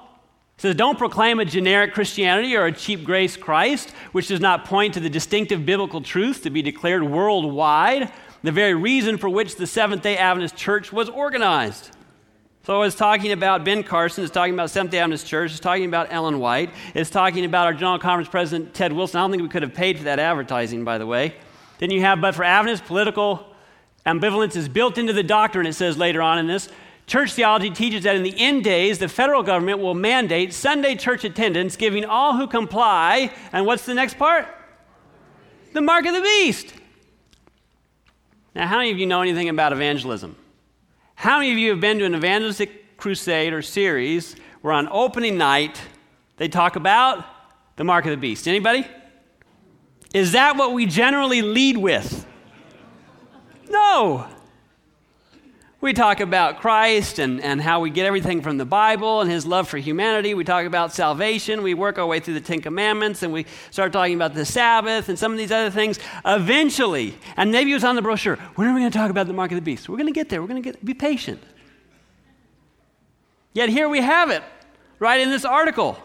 Says, 0.58 0.74
Don't 0.74 0.98
proclaim 0.98 1.38
a 1.38 1.44
generic 1.44 1.94
Christianity 1.94 2.56
or 2.56 2.66
a 2.66 2.72
cheap 2.72 3.04
grace 3.04 3.36
Christ, 3.36 3.90
which 4.12 4.28
does 4.28 4.40
not 4.40 4.64
point 4.64 4.94
to 4.94 5.00
the 5.00 5.08
distinctive 5.08 5.64
biblical 5.64 6.00
truth 6.00 6.42
to 6.42 6.50
be 6.50 6.62
declared 6.62 7.04
worldwide, 7.04 8.12
the 8.42 8.52
very 8.52 8.74
reason 8.74 9.16
for 9.18 9.28
which 9.28 9.56
the 9.56 9.66
Seventh 9.66 10.02
day 10.02 10.16
Adventist 10.16 10.56
Church 10.56 10.92
was 10.92 11.08
organized. 11.08 11.92
So 12.64 12.82
it's 12.82 12.96
talking 12.96 13.32
about 13.32 13.64
Ben 13.64 13.82
Carson, 13.82 14.24
it's 14.24 14.32
talking 14.32 14.52
about 14.52 14.70
Seventh 14.70 14.90
day 14.90 14.98
Adventist 14.98 15.26
Church, 15.26 15.52
it's 15.52 15.60
talking 15.60 15.86
about 15.86 16.08
Ellen 16.12 16.40
White, 16.40 16.70
it's 16.92 17.08
talking 17.08 17.44
about 17.44 17.66
our 17.66 17.72
General 17.72 17.98
Conference 17.98 18.28
President 18.28 18.74
Ted 18.74 18.92
Wilson. 18.92 19.18
I 19.18 19.22
don't 19.22 19.30
think 19.30 19.42
we 19.42 19.48
could 19.48 19.62
have 19.62 19.74
paid 19.74 19.96
for 19.96 20.04
that 20.04 20.18
advertising, 20.18 20.84
by 20.84 20.98
the 20.98 21.06
way. 21.06 21.34
Then 21.78 21.90
you 21.90 22.00
have, 22.00 22.20
but 22.20 22.34
for 22.34 22.42
Adventist, 22.42 22.84
political 22.84 23.46
ambivalence 24.04 24.56
is 24.56 24.68
built 24.68 24.98
into 24.98 25.12
the 25.12 25.22
doctrine, 25.22 25.66
it 25.66 25.74
says 25.74 25.96
later 25.96 26.20
on 26.20 26.38
in 26.38 26.48
this. 26.48 26.68
Church 27.08 27.32
theology 27.32 27.70
teaches 27.70 28.04
that 28.04 28.16
in 28.16 28.22
the 28.22 28.38
end 28.38 28.64
days, 28.64 28.98
the 28.98 29.08
federal 29.08 29.42
government 29.42 29.78
will 29.78 29.94
mandate 29.94 30.52
Sunday 30.52 30.94
church 30.94 31.24
attendance, 31.24 31.74
giving 31.74 32.04
all 32.04 32.36
who 32.36 32.46
comply, 32.46 33.32
and 33.50 33.64
what's 33.64 33.86
the 33.86 33.94
next 33.94 34.18
part? 34.18 34.46
The 35.72 35.80
mark 35.80 36.04
of 36.04 36.12
the 36.12 36.20
beast. 36.20 36.74
Now, 38.54 38.66
how 38.66 38.76
many 38.76 38.90
of 38.90 38.98
you 38.98 39.06
know 39.06 39.22
anything 39.22 39.48
about 39.48 39.72
evangelism? 39.72 40.36
How 41.14 41.38
many 41.38 41.50
of 41.50 41.56
you 41.56 41.70
have 41.70 41.80
been 41.80 41.98
to 41.98 42.04
an 42.04 42.14
evangelistic 42.14 42.98
crusade 42.98 43.54
or 43.54 43.62
series 43.62 44.36
where 44.60 44.74
on 44.74 44.86
opening 44.90 45.38
night 45.38 45.80
they 46.36 46.48
talk 46.48 46.76
about 46.76 47.24
the 47.76 47.84
mark 47.84 48.04
of 48.04 48.10
the 48.10 48.18
beast? 48.18 48.46
Anybody? 48.46 48.86
Is 50.12 50.32
that 50.32 50.56
what 50.56 50.74
we 50.74 50.84
generally 50.84 51.40
lead 51.40 51.78
with? 51.78 52.26
No. 53.70 54.28
We 55.80 55.92
talk 55.92 56.18
about 56.18 56.60
Christ 56.60 57.20
and, 57.20 57.40
and 57.40 57.62
how 57.62 57.78
we 57.78 57.90
get 57.90 58.04
everything 58.04 58.42
from 58.42 58.58
the 58.58 58.64
Bible 58.64 59.20
and 59.20 59.30
his 59.30 59.46
love 59.46 59.68
for 59.68 59.78
humanity. 59.78 60.34
We 60.34 60.42
talk 60.42 60.66
about 60.66 60.92
salvation. 60.92 61.62
We 61.62 61.74
work 61.74 61.98
our 61.98 62.06
way 62.06 62.18
through 62.18 62.34
the 62.34 62.40
Ten 62.40 62.60
Commandments 62.60 63.22
and 63.22 63.32
we 63.32 63.46
start 63.70 63.92
talking 63.92 64.14
about 64.14 64.34
the 64.34 64.44
Sabbath 64.44 65.08
and 65.08 65.16
some 65.16 65.30
of 65.30 65.38
these 65.38 65.52
other 65.52 65.70
things. 65.70 66.00
Eventually, 66.24 67.16
and 67.36 67.52
maybe 67.52 67.70
it 67.70 67.74
was 67.74 67.84
on 67.84 67.94
the 67.94 68.02
brochure, 68.02 68.36
when 68.56 68.66
are 68.66 68.74
we 68.74 68.80
going 68.80 68.90
to 68.90 68.98
talk 68.98 69.10
about 69.10 69.28
the 69.28 69.32
mark 69.32 69.52
of 69.52 69.56
the 69.56 69.62
beast? 69.62 69.88
We're 69.88 69.98
going 69.98 70.08
to 70.08 70.12
get 70.12 70.28
there. 70.28 70.42
We're 70.42 70.48
going 70.48 70.64
to 70.64 70.72
be 70.82 70.94
patient. 70.94 71.40
Yet 73.52 73.68
here 73.68 73.88
we 73.88 74.00
have 74.00 74.30
it, 74.30 74.42
right 74.98 75.20
in 75.20 75.30
this 75.30 75.44
article. 75.44 75.96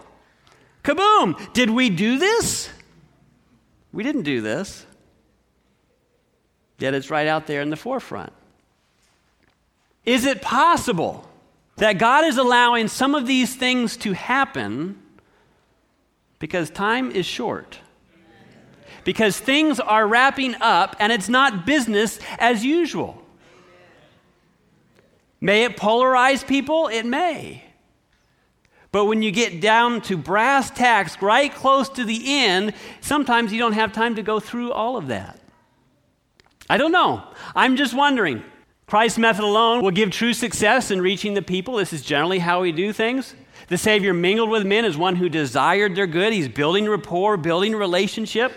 Kaboom! 0.83 1.51
Did 1.53 1.71
we 1.71 1.89
do 1.89 2.19
this? 2.19 2.69
We 3.91 4.03
didn't 4.03 4.23
do 4.23 4.41
this. 4.41 4.85
Yet 6.77 6.93
it's 6.93 7.09
right 7.09 7.27
out 7.27 7.47
there 7.47 7.61
in 7.61 7.71
the 7.71 7.75
forefront. 7.75 8.33
Is 10.05 10.25
it 10.25 10.41
possible 10.41 11.29
that 11.77 11.93
God 11.93 12.25
is 12.25 12.37
allowing 12.37 12.87
some 12.87 13.15
of 13.15 13.25
these 13.25 13.55
things 13.55 13.97
to 13.97 14.13
happen 14.13 15.01
because 16.39 16.69
time 16.69 17.11
is 17.11 17.25
short? 17.25 17.79
Because 19.03 19.37
things 19.37 19.79
are 19.79 20.07
wrapping 20.07 20.55
up 20.61 20.95
and 20.99 21.11
it's 21.11 21.29
not 21.29 21.65
business 21.65 22.19
as 22.37 22.63
usual. 22.63 23.21
May 25.41 25.65
it 25.65 25.75
polarize 25.75 26.45
people? 26.45 26.87
It 26.87 27.05
may. 27.05 27.63
But 28.93 29.05
when 29.05 29.21
you 29.23 29.31
get 29.31 29.59
down 29.59 30.01
to 30.01 30.15
brass 30.15 30.69
tacks, 30.69 31.21
right 31.21 31.53
close 31.53 31.89
to 31.89 32.05
the 32.05 32.21
end, 32.25 32.73
sometimes 33.01 33.51
you 33.51 33.59
don't 33.59 33.73
have 33.73 33.91
time 33.91 34.15
to 34.15 34.21
go 34.21 34.39
through 34.39 34.71
all 34.71 34.95
of 34.97 35.07
that. 35.07 35.39
I 36.69 36.77
don't 36.77 36.91
know. 36.91 37.23
I'm 37.55 37.75
just 37.75 37.93
wondering. 37.93 38.43
Christ's 38.93 39.17
method 39.17 39.43
alone 39.43 39.81
will 39.81 39.89
give 39.89 40.11
true 40.11 40.33
success 40.33 40.91
in 40.91 41.01
reaching 41.01 41.33
the 41.33 41.41
people. 41.41 41.77
This 41.77 41.93
is 41.93 42.03
generally 42.03 42.37
how 42.37 42.61
we 42.61 42.71
do 42.71 42.93
things. 42.93 43.33
The 43.67 43.75
Savior 43.75 44.13
mingled 44.13 44.51
with 44.51 44.67
men 44.67 44.85
as 44.85 44.95
one 44.95 45.15
who 45.15 45.29
desired 45.29 45.95
their 45.95 46.05
good. 46.05 46.31
He's 46.31 46.47
building 46.47 46.87
rapport, 46.87 47.37
building 47.37 47.75
relationship. 47.75 48.51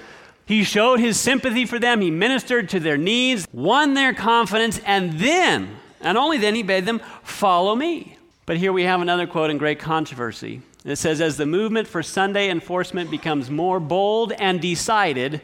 He 0.45 0.63
showed 0.63 1.01
his 1.01 1.19
sympathy 1.19 1.65
for 1.65 1.79
them. 1.79 2.03
He 2.03 2.11
ministered 2.11 2.69
to 2.69 2.81
their 2.81 2.99
needs, 2.99 3.49
won 3.51 3.95
their 3.95 4.13
confidence, 4.13 4.79
and 4.81 5.15
then, 5.15 5.75
and 6.03 6.19
only 6.19 6.37
then, 6.37 6.55
he 6.55 6.63
bade 6.63 6.85
them 6.85 7.01
follow 7.23 7.75
me. 7.75 8.19
But 8.45 8.59
here 8.59 8.75
we 8.75 8.83
have 8.83 9.01
another 9.01 9.27
quote 9.27 9.49
in 9.49 9.57
great 9.57 9.79
controversy. 9.79 10.61
It 10.85 10.97
says, 10.97 11.23
As 11.23 11.39
the 11.39 11.47
movement 11.47 11.89
for 11.89 12.03
Sunday 12.03 12.51
enforcement 12.51 13.11
becomes 13.11 13.49
more 13.49 13.81
bold 13.81 14.33
and 14.33 14.61
decided, 14.61 15.41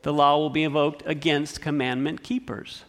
the 0.00 0.14
law 0.14 0.38
will 0.38 0.48
be 0.48 0.62
invoked 0.62 1.02
against 1.04 1.60
commandment 1.60 2.22
keepers. 2.22 2.84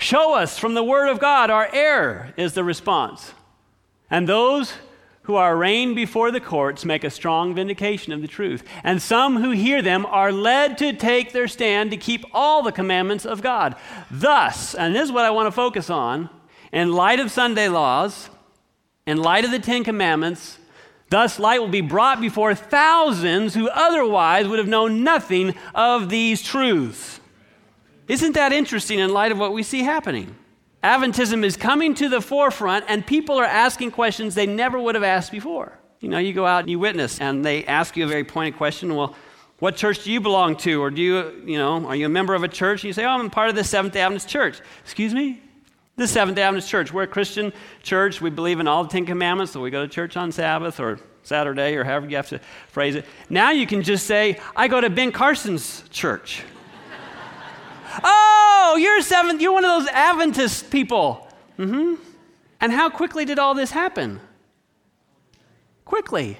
Show 0.00 0.34
us 0.34 0.58
from 0.58 0.72
the 0.72 0.82
Word 0.82 1.08
of 1.08 1.20
God 1.20 1.50
our 1.50 1.68
error, 1.74 2.32
is 2.38 2.54
the 2.54 2.64
response. 2.64 3.34
And 4.10 4.26
those 4.26 4.72
who 5.24 5.34
are 5.36 5.54
arraigned 5.54 5.94
before 5.94 6.30
the 6.30 6.40
courts 6.40 6.86
make 6.86 7.04
a 7.04 7.10
strong 7.10 7.54
vindication 7.54 8.14
of 8.14 8.22
the 8.22 8.26
truth. 8.26 8.64
And 8.82 9.02
some 9.02 9.42
who 9.42 9.50
hear 9.50 9.82
them 9.82 10.06
are 10.06 10.32
led 10.32 10.78
to 10.78 10.94
take 10.94 11.32
their 11.32 11.46
stand 11.46 11.90
to 11.90 11.98
keep 11.98 12.24
all 12.32 12.62
the 12.62 12.72
commandments 12.72 13.26
of 13.26 13.42
God. 13.42 13.76
Thus, 14.10 14.74
and 14.74 14.94
this 14.94 15.04
is 15.04 15.12
what 15.12 15.26
I 15.26 15.30
want 15.30 15.48
to 15.48 15.52
focus 15.52 15.90
on, 15.90 16.30
in 16.72 16.92
light 16.92 17.20
of 17.20 17.30
Sunday 17.30 17.68
laws, 17.68 18.30
in 19.06 19.18
light 19.18 19.44
of 19.44 19.50
the 19.50 19.58
Ten 19.58 19.84
Commandments, 19.84 20.56
thus 21.10 21.38
light 21.38 21.60
will 21.60 21.68
be 21.68 21.82
brought 21.82 22.22
before 22.22 22.54
thousands 22.54 23.52
who 23.52 23.68
otherwise 23.68 24.48
would 24.48 24.58
have 24.58 24.66
known 24.66 25.04
nothing 25.04 25.54
of 25.74 26.08
these 26.08 26.42
truths. 26.42 27.19
Isn't 28.10 28.32
that 28.32 28.52
interesting 28.52 28.98
in 28.98 29.12
light 29.12 29.30
of 29.30 29.38
what 29.38 29.52
we 29.52 29.62
see 29.62 29.84
happening? 29.84 30.34
Adventism 30.82 31.44
is 31.44 31.56
coming 31.56 31.94
to 31.94 32.08
the 32.08 32.20
forefront, 32.20 32.84
and 32.88 33.06
people 33.06 33.38
are 33.38 33.44
asking 33.44 33.92
questions 33.92 34.34
they 34.34 34.48
never 34.48 34.80
would 34.80 34.96
have 34.96 35.04
asked 35.04 35.30
before. 35.30 35.78
You 36.00 36.08
know, 36.08 36.18
you 36.18 36.32
go 36.32 36.44
out 36.44 36.62
and 36.62 36.70
you 36.70 36.80
witness, 36.80 37.20
and 37.20 37.44
they 37.44 37.64
ask 37.66 37.96
you 37.96 38.04
a 38.04 38.08
very 38.08 38.24
pointed 38.24 38.56
question. 38.56 38.96
Well, 38.96 39.14
what 39.60 39.76
church 39.76 40.02
do 40.02 40.10
you 40.10 40.20
belong 40.20 40.56
to? 40.56 40.82
Or 40.82 40.90
do 40.90 41.00
you, 41.00 41.40
you 41.46 41.56
know, 41.56 41.86
are 41.86 41.94
you 41.94 42.06
a 42.06 42.08
member 42.08 42.34
of 42.34 42.42
a 42.42 42.48
church? 42.48 42.82
And 42.82 42.88
you 42.88 42.92
say, 42.92 43.04
oh, 43.04 43.10
I'm 43.10 43.30
part 43.30 43.48
of 43.48 43.54
the 43.54 43.62
Seventh 43.62 43.94
day 43.94 44.00
Adventist 44.00 44.28
Church. 44.28 44.60
Excuse 44.82 45.14
me? 45.14 45.40
The 45.94 46.08
Seventh 46.08 46.34
day 46.34 46.42
Adventist 46.42 46.68
Church. 46.68 46.92
We're 46.92 47.04
a 47.04 47.06
Christian 47.06 47.52
church. 47.84 48.20
We 48.20 48.30
believe 48.30 48.58
in 48.58 48.66
all 48.66 48.82
the 48.82 48.90
Ten 48.90 49.06
Commandments, 49.06 49.52
so 49.52 49.60
we 49.60 49.70
go 49.70 49.86
to 49.86 49.88
church 49.88 50.16
on 50.16 50.32
Sabbath 50.32 50.80
or 50.80 50.98
Saturday 51.22 51.76
or 51.76 51.84
however 51.84 52.08
you 52.08 52.16
have 52.16 52.30
to 52.30 52.40
phrase 52.70 52.96
it. 52.96 53.04
Now 53.28 53.52
you 53.52 53.68
can 53.68 53.84
just 53.84 54.08
say, 54.08 54.40
I 54.56 54.66
go 54.66 54.80
to 54.80 54.90
Ben 54.90 55.12
Carson's 55.12 55.84
church. 55.90 56.42
Oh, 58.02 58.76
you're 58.80 59.02
seventh. 59.02 59.40
You're 59.40 59.52
one 59.52 59.64
of 59.64 59.80
those 59.82 59.88
Adventist 59.88 60.70
people. 60.70 61.28
Mm-hmm. 61.58 61.94
And 62.60 62.72
how 62.72 62.90
quickly 62.90 63.24
did 63.24 63.38
all 63.38 63.54
this 63.54 63.70
happen? 63.70 64.20
Quickly. 65.84 66.38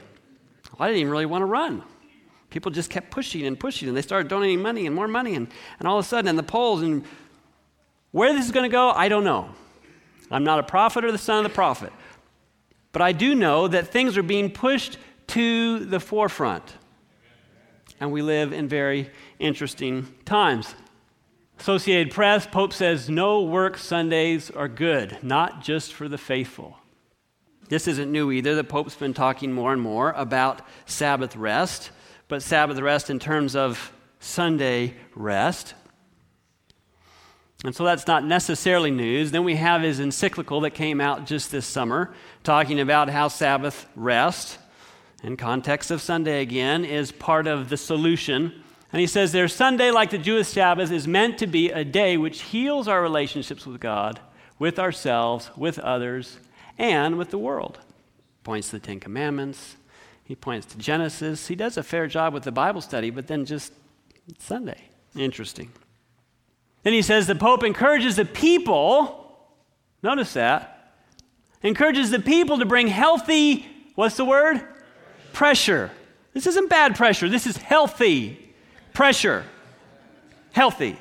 Well, 0.73 0.87
I 0.87 0.89
didn't 0.89 1.01
even 1.01 1.11
really 1.13 1.27
want 1.27 1.43
to 1.43 1.47
run. 1.47 1.83
People 2.51 2.71
just 2.71 2.91
kept 2.91 3.11
pushing 3.11 3.47
and 3.47 3.59
pushing, 3.59 3.89
and 3.89 3.97
they 3.97 4.03
started 4.03 4.29
donating 4.29 4.61
money 4.61 4.87
and 4.87 4.95
more 4.95 5.09
money, 5.09 5.35
and, 5.35 5.49
and 5.79 5.89
all 5.89 5.99
of 5.99 6.05
a 6.05 6.09
sudden, 6.09 6.29
and 6.29 6.39
the 6.39 6.43
polls, 6.43 6.83
and 6.83 7.05
where 8.11 8.33
this 8.33 8.45
is 8.45 8.51
going 8.51 8.69
to 8.69 8.73
go, 8.73 8.91
I 8.91 9.09
don't 9.09 9.25
know. 9.25 9.51
I'm 10.31 10.45
not 10.45 10.59
a 10.59 10.63
prophet 10.63 11.05
or 11.05 11.13
the 11.13 11.19
son 11.19 11.39
of 11.39 11.45
the 11.45 11.55
prophet. 11.55 11.93
But 12.93 13.03
I 13.03 13.13
do 13.13 13.35
know 13.35 13.69
that 13.69 13.89
things 13.89 14.17
are 14.17 14.23
being 14.23 14.51
pushed 14.51 14.99
to 15.29 15.85
the 15.85 16.01
forefront. 16.01 16.65
And 18.01 18.11
we 18.11 18.23
live 18.23 18.53
in 18.53 18.69
very 18.69 19.11
interesting 19.39 20.09
times. 20.25 20.75
Associated 21.61 22.11
Press, 22.11 22.47
Pope 22.47 22.73
says, 22.73 23.11
no 23.11 23.43
work 23.43 23.77
Sundays 23.77 24.51
are 24.51 24.67
good, 24.67 25.19
not 25.23 25.63
just 25.63 25.93
for 25.93 26.09
the 26.09 26.17
faithful. 26.17 26.79
This 27.69 27.87
isn't 27.87 28.11
new 28.11 28.33
either. 28.33 28.55
The 28.55 28.65
Pope's 28.65 28.95
been 28.95 29.13
talking 29.13 29.53
more 29.53 29.71
and 29.71 29.83
more 29.83 30.13
about 30.13 30.63
Sabbath 30.87 31.37
rest, 31.37 31.91
but 32.29 32.43
Sabbath 32.43 32.79
rest 32.79 33.11
in 33.11 33.19
terms 33.19 33.55
of 33.55 33.93
Sunday 34.21 34.95
rest. 35.15 35.75
And 37.63 37.77
so 37.77 37.85
that's 37.85 38.07
not 38.07 38.25
necessarily 38.25 38.91
news. 38.91 39.31
Then 39.31 39.45
we 39.45 39.57
have 39.57 39.83
his 39.83 40.01
encyclical 40.01 40.63
that 40.63 40.71
came 40.71 40.99
out 40.99 41.27
just 41.27 41.53
this 41.53 41.67
summer 41.67 42.15
talking 42.43 42.81
about 42.81 43.11
how 43.11 43.29
Sabbath 43.29 43.87
rest, 43.95 44.57
in 45.23 45.37
context 45.37 45.91
of 45.91 46.01
Sunday 46.01 46.41
again, 46.41 46.87
is 46.87 47.13
part 47.13 47.47
of 47.47 47.69
the 47.69 47.77
solution. 47.77 48.65
And 48.93 49.01
he 49.01 49.07
says 49.07 49.33
there, 49.33 49.47
Sunday, 49.47 49.91
like 49.91 50.11
the 50.11 50.19
Jewish 50.19 50.49
Sabbath, 50.49 50.91
is 50.91 51.07
meant 51.07 51.39
to 51.39 51.47
be 51.47 51.71
a 51.71 51.85
day 51.85 52.17
which 52.17 52.43
heals 52.43 52.89
our 52.89 53.01
relationships 53.01 53.65
with 53.65 53.81
God, 53.81 54.19
with 54.59 54.79
ourselves, 54.79 55.51
with 55.57 55.79
others, 55.79 56.39
and 56.77 57.17
with 57.17 57.31
the 57.31 57.39
world. 57.39 57.79
Points 58.43 58.71
to 58.71 58.81
the 58.81 58.87
Ten 58.87 58.99
Commandments. 58.99 59.77
He 60.25 60.35
points 60.35 60.67
to 60.69 60.79
Genesis. 60.79 61.47
He 61.47 61.55
does 61.55 61.77
a 61.77 61.83
fair 61.83 62.09
job 62.09 62.35
with 62.35 62.43
the 62.43 62.53
Bible 62.53 62.81
study, 62.81 63.11
but 63.11 63.29
then 63.29 63.45
just 63.45 63.73
Sunday. 64.39 64.81
Interesting. 65.17 65.71
Then 66.83 66.93
he 66.93 67.03
says 67.03 67.27
the 67.27 67.35
Pope 67.35 67.63
encourages 67.63 68.17
the 68.17 68.25
people, 68.25 69.39
notice 70.03 70.33
that, 70.33 70.95
encourages 71.63 72.11
the 72.11 72.21
people 72.21 72.59
to 72.59 72.65
bring 72.65 72.89
healthy, 72.89 73.67
what's 73.95 74.17
the 74.17 74.25
word? 74.25 74.67
Pressure. 75.33 75.91
This 76.33 76.47
isn't 76.47 76.71
bad 76.71 76.97
pressure, 76.97 77.29
this 77.29 77.47
is 77.47 77.57
healthy 77.57 78.50
pressure. 79.01 79.47
Healthy. 80.53 80.95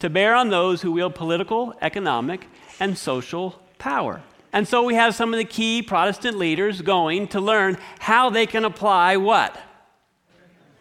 To 0.00 0.10
bear 0.10 0.34
on 0.34 0.50
those 0.50 0.82
who 0.82 0.92
wield 0.92 1.14
political, 1.14 1.74
economic, 1.80 2.46
and 2.78 2.98
social 2.98 3.58
power. 3.78 4.20
And 4.52 4.68
so 4.68 4.82
we 4.82 4.94
have 4.94 5.14
some 5.14 5.32
of 5.32 5.38
the 5.38 5.46
key 5.46 5.80
Protestant 5.80 6.36
leaders 6.36 6.82
going 6.82 7.28
to 7.28 7.40
learn 7.40 7.78
how 7.98 8.28
they 8.28 8.44
can 8.44 8.66
apply 8.66 9.16
what? 9.16 9.58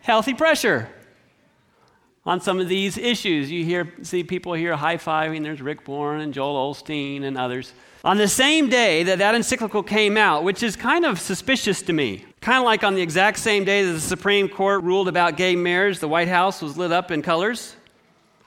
Healthy 0.01 0.33
pressure 0.33 0.89
on 2.25 2.39
some 2.39 2.59
of 2.59 2.69
these 2.69 2.97
issues. 2.97 3.51
You 3.51 3.65
hear, 3.65 3.93
see 4.01 4.23
people 4.23 4.53
here 4.53 4.75
high 4.75 4.97
fiving. 4.97 5.43
There's 5.43 5.61
Rick 5.61 5.87
Warren 5.87 6.21
and 6.21 6.33
Joel 6.33 6.73
Osteen 6.73 7.23
and 7.23 7.37
others. 7.37 7.73
On 8.05 8.17
the 8.17 8.27
same 8.27 8.69
day 8.69 9.03
that 9.03 9.19
that 9.19 9.33
encyclical 9.35 9.83
came 9.83 10.17
out, 10.17 10.43
which 10.43 10.61
is 10.61 10.75
kind 10.75 11.05
of 11.05 11.19
suspicious 11.19 11.81
to 11.83 11.93
me, 11.93 12.25
kind 12.41 12.57
of 12.57 12.65
like 12.65 12.83
on 12.83 12.95
the 12.95 13.01
exact 13.01 13.39
same 13.39 13.63
day 13.63 13.85
that 13.85 13.93
the 13.93 14.01
Supreme 14.01 14.49
Court 14.49 14.83
ruled 14.83 15.07
about 15.07 15.37
gay 15.37 15.55
marriage, 15.55 15.99
the 15.99 16.07
White 16.07 16.27
House 16.27 16.61
was 16.61 16.77
lit 16.77 16.91
up 16.91 17.11
in 17.11 17.21
colors. 17.21 17.75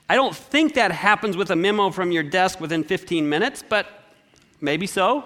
I 0.09 0.14
don't 0.14 0.37
think 0.37 0.75
that 0.75 0.92
happens 0.92 1.37
with 1.37 1.50
a 1.50 1.56
memo 1.56 1.90
from 1.90 2.12
your 2.12 2.23
desk 2.23 2.61
within 2.61 2.85
15 2.85 3.28
minutes, 3.28 3.64
but 3.66 3.87
maybe 4.61 4.87
so. 4.87 5.25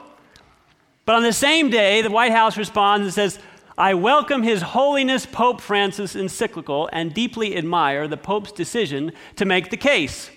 But 1.04 1.16
on 1.16 1.22
the 1.22 1.32
same 1.32 1.70
day, 1.70 2.02
the 2.02 2.10
White 2.10 2.32
House 2.32 2.56
responds 2.56 3.04
and 3.04 3.12
says, 3.12 3.40
I 3.78 3.94
welcome 3.94 4.42
His 4.42 4.62
Holiness 4.62 5.26
Pope 5.26 5.60
Francis 5.60 6.16
encyclical 6.16 6.88
and 6.92 7.14
deeply 7.14 7.56
admire 7.56 8.08
the 8.08 8.16
Pope's 8.16 8.52
decision 8.52 9.12
to 9.36 9.44
make 9.44 9.70
the 9.70 9.76
case. 9.76 10.30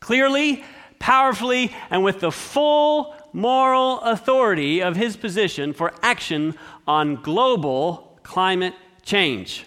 Clearly, 0.00 0.64
powerfully, 0.98 1.74
and 1.90 2.04
with 2.04 2.20
the 2.20 2.30
full 2.30 3.14
moral 3.32 4.00
authority 4.00 4.82
of 4.82 4.96
his 4.96 5.16
position 5.16 5.72
for 5.72 5.92
action 6.02 6.54
on 6.86 7.16
global 7.16 8.18
climate 8.22 8.74
change. 9.02 9.66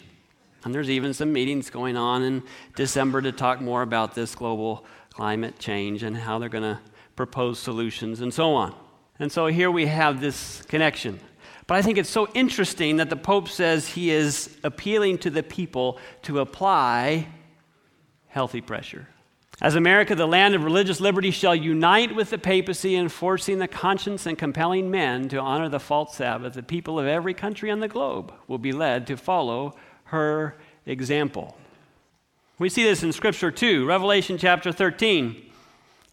And 0.64 0.74
there's 0.74 0.90
even 0.90 1.14
some 1.14 1.32
meetings 1.32 1.70
going 1.70 1.98
on 1.98 2.24
in 2.24 2.44
December 2.76 3.22
to 3.22 3.32
talk 3.32 3.62
more 3.62 3.82
about 3.82 4.16
this 4.16 4.34
global 4.34 4.86
climate 5.14 5.60
change 5.60 6.04
and 6.04 6.18
how 6.18 6.40
they're 6.40 6.50
going 6.50 6.64
to 6.64 6.80
propose 7.16 7.60
solutions 7.60 8.22
and 8.22 8.34
so 8.34 8.54
on. 8.54 8.74
And 9.20 9.32
so 9.32 9.48
here 9.48 9.70
we 9.70 9.86
have 9.88 10.22
this 10.22 10.62
connection. 10.64 11.20
But 11.70 11.78
I 11.78 11.84
think 11.84 12.00
it's 12.00 12.10
so 12.10 12.28
interesting 12.34 12.98
that 12.98 13.12
the 13.12 13.16
Pope 13.16 13.48
says 13.48 13.90
he 13.90 14.10
is 14.10 14.58
appealing 14.64 15.20
to 15.20 15.30
the 15.30 15.44
people 15.44 16.00
to 16.24 16.40
apply 16.40 17.28
healthy 18.28 18.60
pressure. 18.60 19.08
As 19.62 19.76
America, 19.76 20.16
the 20.16 20.26
land 20.26 20.56
of 20.56 20.64
religious 20.64 21.00
liberty, 21.00 21.30
shall 21.30 21.54
unite 21.54 22.16
with 22.16 22.32
the 22.32 22.40
papacy 22.40 22.96
in 22.96 23.08
forcing 23.08 23.60
the 23.60 23.68
conscience 23.68 24.26
and 24.26 24.36
compelling 24.36 24.90
men 24.90 25.30
to 25.30 25.38
honor 25.38 25.70
the 25.70 25.80
false 25.80 26.16
Sabbath, 26.16 26.56
the 26.56 26.64
people 26.64 26.98
of 26.98 27.06
every 27.06 27.36
country 27.36 27.70
on 27.70 27.82
the 27.82 27.88
globe 27.88 28.34
will 28.48 28.58
be 28.58 28.72
led 28.72 29.06
to 29.06 29.16
follow 29.16 29.76
her 30.06 30.58
example. 30.88 31.56
We 32.58 32.70
see 32.70 32.84
this 32.84 33.04
in 33.04 33.14
Scripture 33.14 33.52
too. 33.52 33.86
Revelation 33.86 34.40
chapter 34.40 34.72
13. 34.72 35.49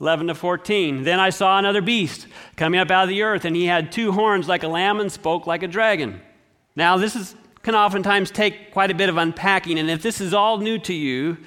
11 0.00 0.26
to 0.26 0.35
14. 0.35 1.04
Then 1.04 1.18
I 1.18 1.30
saw 1.30 1.59
another 1.59 1.80
beast 1.80 2.26
coming 2.56 2.78
up 2.80 2.90
out 2.90 3.04
of 3.04 3.09
the 3.09 3.22
earth, 3.22 3.44
and 3.44 3.56
he 3.56 3.66
had 3.66 3.90
two 3.90 4.12
horns 4.12 4.48
like 4.48 4.62
a 4.62 4.68
lamb 4.68 5.00
and 5.00 5.11
spoke 5.11 5.46
like 5.46 5.62
a 5.62 5.68
dragon. 5.68 6.20
Now, 6.74 6.98
this 6.98 7.16
is, 7.16 7.35
can 7.62 7.74
oftentimes 7.74 8.30
take 8.30 8.72
quite 8.72 8.90
a 8.90 8.94
bit 8.94 9.09
of 9.09 9.16
unpacking, 9.16 9.78
and 9.78 9.90
if 9.90 10.02
this 10.02 10.20
is 10.20 10.35
all 10.35 10.59
new 10.59 10.78
to 10.80 10.92
you, 10.92 11.38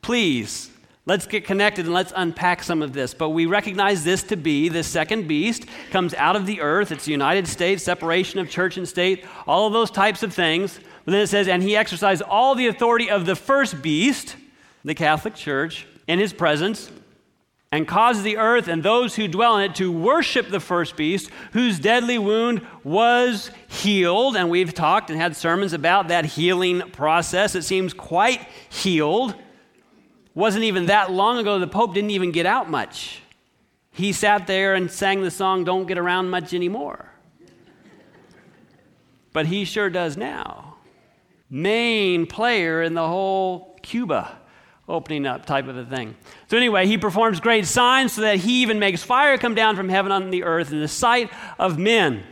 please 0.00 0.70
let's 1.06 1.26
get 1.26 1.44
connected 1.44 1.84
and 1.84 1.94
let's 1.94 2.12
unpack 2.14 2.62
some 2.62 2.82
of 2.82 2.92
this. 2.92 3.14
But 3.14 3.30
we 3.30 3.46
recognize 3.46 4.02
this 4.02 4.22
to 4.24 4.36
be 4.36 4.68
the 4.68 4.82
second 4.82 5.28
beast, 5.28 5.66
comes 5.90 6.14
out 6.14 6.34
of 6.34 6.46
the 6.46 6.60
earth. 6.60 6.90
It's 6.90 7.04
the 7.04 7.12
United 7.12 7.46
States, 7.46 7.84
separation 7.84 8.40
of 8.40 8.50
church 8.50 8.76
and 8.76 8.88
state, 8.88 9.24
all 9.46 9.66
of 9.68 9.72
those 9.72 9.90
types 9.90 10.22
of 10.24 10.32
things. 10.32 10.80
But 11.04 11.12
then 11.12 11.20
it 11.22 11.28
says, 11.28 11.46
and 11.46 11.62
he 11.62 11.76
exercised 11.76 12.22
all 12.22 12.54
the 12.54 12.66
authority 12.66 13.10
of 13.10 13.26
the 13.26 13.36
first 13.36 13.82
beast, 13.82 14.36
the 14.84 14.94
Catholic 14.94 15.34
Church, 15.34 15.86
in 16.06 16.18
his 16.18 16.32
presence 16.32 16.90
and 17.72 17.88
caused 17.88 18.22
the 18.22 18.36
earth 18.36 18.68
and 18.68 18.82
those 18.82 19.16
who 19.16 19.26
dwell 19.26 19.56
in 19.56 19.70
it 19.70 19.74
to 19.76 19.90
worship 19.90 20.50
the 20.50 20.60
first 20.60 20.94
beast, 20.94 21.30
whose 21.52 21.78
deadly 21.78 22.18
wound 22.18 22.60
was 22.84 23.50
healed. 23.66 24.36
And 24.36 24.50
we've 24.50 24.74
talked 24.74 25.08
and 25.08 25.18
had 25.18 25.34
sermons 25.34 25.72
about 25.72 26.08
that 26.08 26.26
healing 26.26 26.82
process. 26.90 27.54
It 27.54 27.62
seems 27.62 27.94
quite 27.94 28.46
healed. 28.68 29.34
Wasn't 30.34 30.64
even 30.64 30.86
that 30.86 31.10
long 31.10 31.38
ago, 31.38 31.58
the 31.58 31.66
Pope 31.66 31.94
didn't 31.94 32.10
even 32.10 32.30
get 32.30 32.44
out 32.44 32.68
much. 32.68 33.22
He 33.90 34.12
sat 34.12 34.46
there 34.46 34.74
and 34.74 34.90
sang 34.90 35.22
the 35.22 35.30
song, 35.30 35.64
Don't 35.64 35.86
Get 35.86 35.98
Around 35.98 36.28
Much 36.28 36.52
Anymore. 36.52 37.10
But 39.32 39.46
he 39.46 39.64
sure 39.64 39.88
does 39.88 40.18
now. 40.18 40.76
Main 41.48 42.26
player 42.26 42.82
in 42.82 42.92
the 42.92 43.06
whole 43.06 43.78
Cuba 43.82 44.38
opening 44.88 45.26
up 45.26 45.46
type 45.46 45.68
of 45.68 45.76
a 45.76 45.84
thing. 45.84 46.16
So, 46.48 46.56
anyway, 46.56 46.86
he 46.86 46.98
performs 46.98 47.40
great 47.40 47.66
signs 47.66 48.14
so 48.14 48.22
that 48.22 48.38
he 48.38 48.62
even 48.62 48.78
makes 48.78 49.02
fire 49.02 49.38
come 49.38 49.54
down 49.54 49.76
from 49.76 49.88
heaven 49.88 50.12
on 50.12 50.30
the 50.30 50.42
earth 50.42 50.72
in 50.72 50.80
the 50.80 50.88
sight 50.88 51.30
of 51.58 51.78
men. 51.78 52.24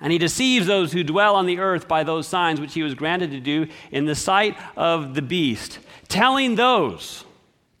And 0.00 0.12
he 0.12 0.18
deceives 0.18 0.66
those 0.66 0.92
who 0.92 1.02
dwell 1.02 1.34
on 1.34 1.46
the 1.46 1.58
earth 1.58 1.88
by 1.88 2.04
those 2.04 2.28
signs 2.28 2.60
which 2.60 2.74
he 2.74 2.82
was 2.82 2.94
granted 2.94 3.32
to 3.32 3.40
do 3.40 3.66
in 3.90 4.04
the 4.04 4.14
sight 4.14 4.56
of 4.76 5.14
the 5.14 5.22
beast, 5.22 5.80
telling 6.06 6.54
those, 6.54 7.24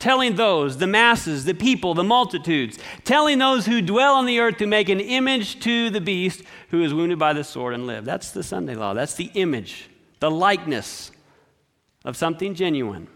telling 0.00 0.34
those, 0.34 0.78
the 0.78 0.86
masses, 0.88 1.44
the 1.44 1.54
people, 1.54 1.94
the 1.94 2.02
multitudes, 2.02 2.76
telling 3.04 3.38
those 3.38 3.66
who 3.66 3.80
dwell 3.80 4.14
on 4.14 4.26
the 4.26 4.40
earth 4.40 4.56
to 4.56 4.66
make 4.66 4.88
an 4.88 5.00
image 5.00 5.60
to 5.60 5.90
the 5.90 6.00
beast 6.00 6.42
who 6.70 6.82
is 6.82 6.92
wounded 6.92 7.20
by 7.20 7.32
the 7.32 7.44
sword 7.44 7.74
and 7.74 7.86
live. 7.86 8.04
That's 8.04 8.32
the 8.32 8.42
Sunday 8.42 8.74
law. 8.74 8.94
That's 8.94 9.14
the 9.14 9.30
image, 9.34 9.88
the 10.18 10.30
likeness 10.30 11.12
of 12.04 12.16
something 12.16 12.54
genuine 12.54 13.06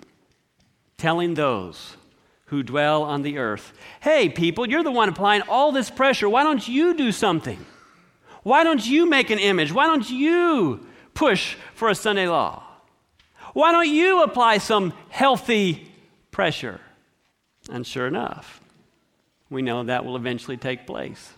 telling 1.03 1.35
those 1.35 1.97
who 2.45 2.63
dwell 2.63 3.03
on 3.03 3.23
the 3.23 3.37
earth, 3.37 3.73
hey, 4.01 4.29
people, 4.29 4.69
you're 4.69 4.85
the 4.85 4.91
one 4.93 5.09
applying 5.09 5.43
all 5.49 5.73
this 5.73 5.91
pressure. 5.91 6.29
Why 6.29 6.45
don't 6.45 6.67
you 6.69 6.95
do 6.95 7.11
something? 7.11 7.59
Why 8.45 8.63
don't 8.63 8.87
you 8.87 9.11
make 9.11 9.31
an 9.31 9.41
image? 9.41 9.73
Why 9.73 9.87
don't 9.87 10.09
you 10.09 10.87
push 11.13 11.57
for 11.75 11.89
a 11.89 11.95
Sunday 11.97 12.29
law? 12.29 12.63
Why 13.53 13.73
don't 13.73 13.89
you 13.89 14.23
apply 14.23 14.59
some 14.59 14.93
healthy 15.09 15.91
pressure? 16.31 16.81
And 17.69 17.85
sure 17.85 18.07
enough, 18.07 18.61
we 19.51 19.61
know 19.61 19.83
that 19.83 20.05
will 20.05 20.15
eventually 20.15 20.57
take 20.57 20.87
place. 20.87 21.33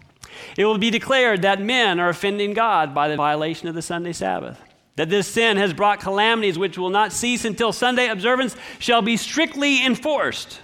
It 0.59 0.67
will 0.67 0.79
be 0.79 0.91
declared 0.91 1.41
that 1.43 1.59
men 1.59 2.01
are 2.01 2.11
offending 2.11 2.53
God 2.53 2.95
by 2.95 3.09
the 3.09 3.17
violation 3.17 3.69
of 3.69 3.75
the 3.75 3.83
Sunday 3.83 4.13
Sabbath 4.13 4.61
that 4.97 5.09
this 5.09 5.27
sin 5.27 5.57
has 5.57 5.73
brought 5.73 6.01
calamities 6.01 6.59
which 6.59 6.79
will 6.79 6.91
not 6.91 7.13
cease 7.13 7.45
until 7.45 7.73
Sunday 7.73 8.09
observance 8.09 8.57
shall 8.79 9.03
be 9.03 9.17
strictly 9.17 9.85
enforced. 9.85 10.61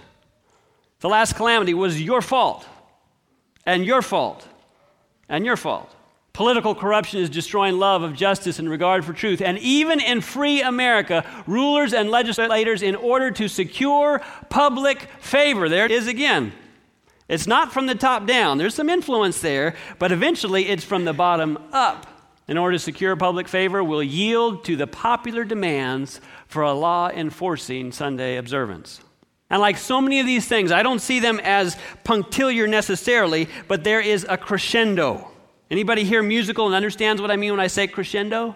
The 1.01 1.09
last 1.09 1.35
calamity 1.35 1.73
was 1.73 2.01
your 2.01 2.21
fault, 2.21 2.65
and 3.65 3.85
your 3.85 4.01
fault, 4.01 4.47
and 5.27 5.45
your 5.45 5.57
fault. 5.57 5.93
Political 6.33 6.75
corruption 6.75 7.19
is 7.19 7.29
destroying 7.29 7.77
love 7.77 8.03
of 8.03 8.15
justice 8.15 8.57
and 8.57 8.69
regard 8.69 9.03
for 9.03 9.11
truth. 9.11 9.41
And 9.41 9.57
even 9.59 9.99
in 9.99 10.21
free 10.21 10.61
America, 10.61 11.25
rulers 11.45 11.93
and 11.93 12.09
legislators, 12.09 12.81
in 12.81 12.95
order 12.95 13.31
to 13.31 13.49
secure 13.49 14.21
public 14.49 15.09
favor, 15.19 15.67
there 15.67 15.85
it 15.85 15.91
is 15.91 16.07
again. 16.07 16.53
It's 17.27 17.47
not 17.47 17.73
from 17.73 17.85
the 17.85 17.95
top 17.95 18.25
down, 18.25 18.57
there's 18.57 18.75
some 18.75 18.89
influence 18.89 19.41
there, 19.41 19.75
but 19.99 20.11
eventually 20.11 20.67
it's 20.67 20.83
from 20.83 21.05
the 21.05 21.13
bottom 21.13 21.57
up 21.71 22.10
in 22.51 22.57
order 22.57 22.75
to 22.75 22.83
secure 22.83 23.15
public 23.15 23.47
favor, 23.47 23.81
will 23.81 24.03
yield 24.03 24.65
to 24.65 24.75
the 24.75 24.85
popular 24.85 25.45
demands 25.45 26.19
for 26.47 26.63
a 26.63 26.73
law 26.73 27.07
enforcing 27.07 27.93
Sunday 27.93 28.35
observance. 28.35 28.99
And 29.49 29.61
like 29.61 29.77
so 29.77 30.01
many 30.01 30.19
of 30.19 30.25
these 30.25 30.45
things, 30.45 30.69
I 30.69 30.83
don't 30.83 30.99
see 30.99 31.21
them 31.21 31.39
as 31.45 31.77
punctiliar 32.03 32.67
necessarily, 32.67 33.47
but 33.69 33.85
there 33.85 34.01
is 34.01 34.25
a 34.27 34.37
crescendo. 34.37 35.31
Anybody 35.69 36.03
here 36.03 36.21
musical 36.21 36.65
and 36.65 36.75
understands 36.75 37.21
what 37.21 37.31
I 37.31 37.37
mean 37.37 37.51
when 37.51 37.61
I 37.61 37.67
say 37.67 37.87
crescendo? 37.87 38.53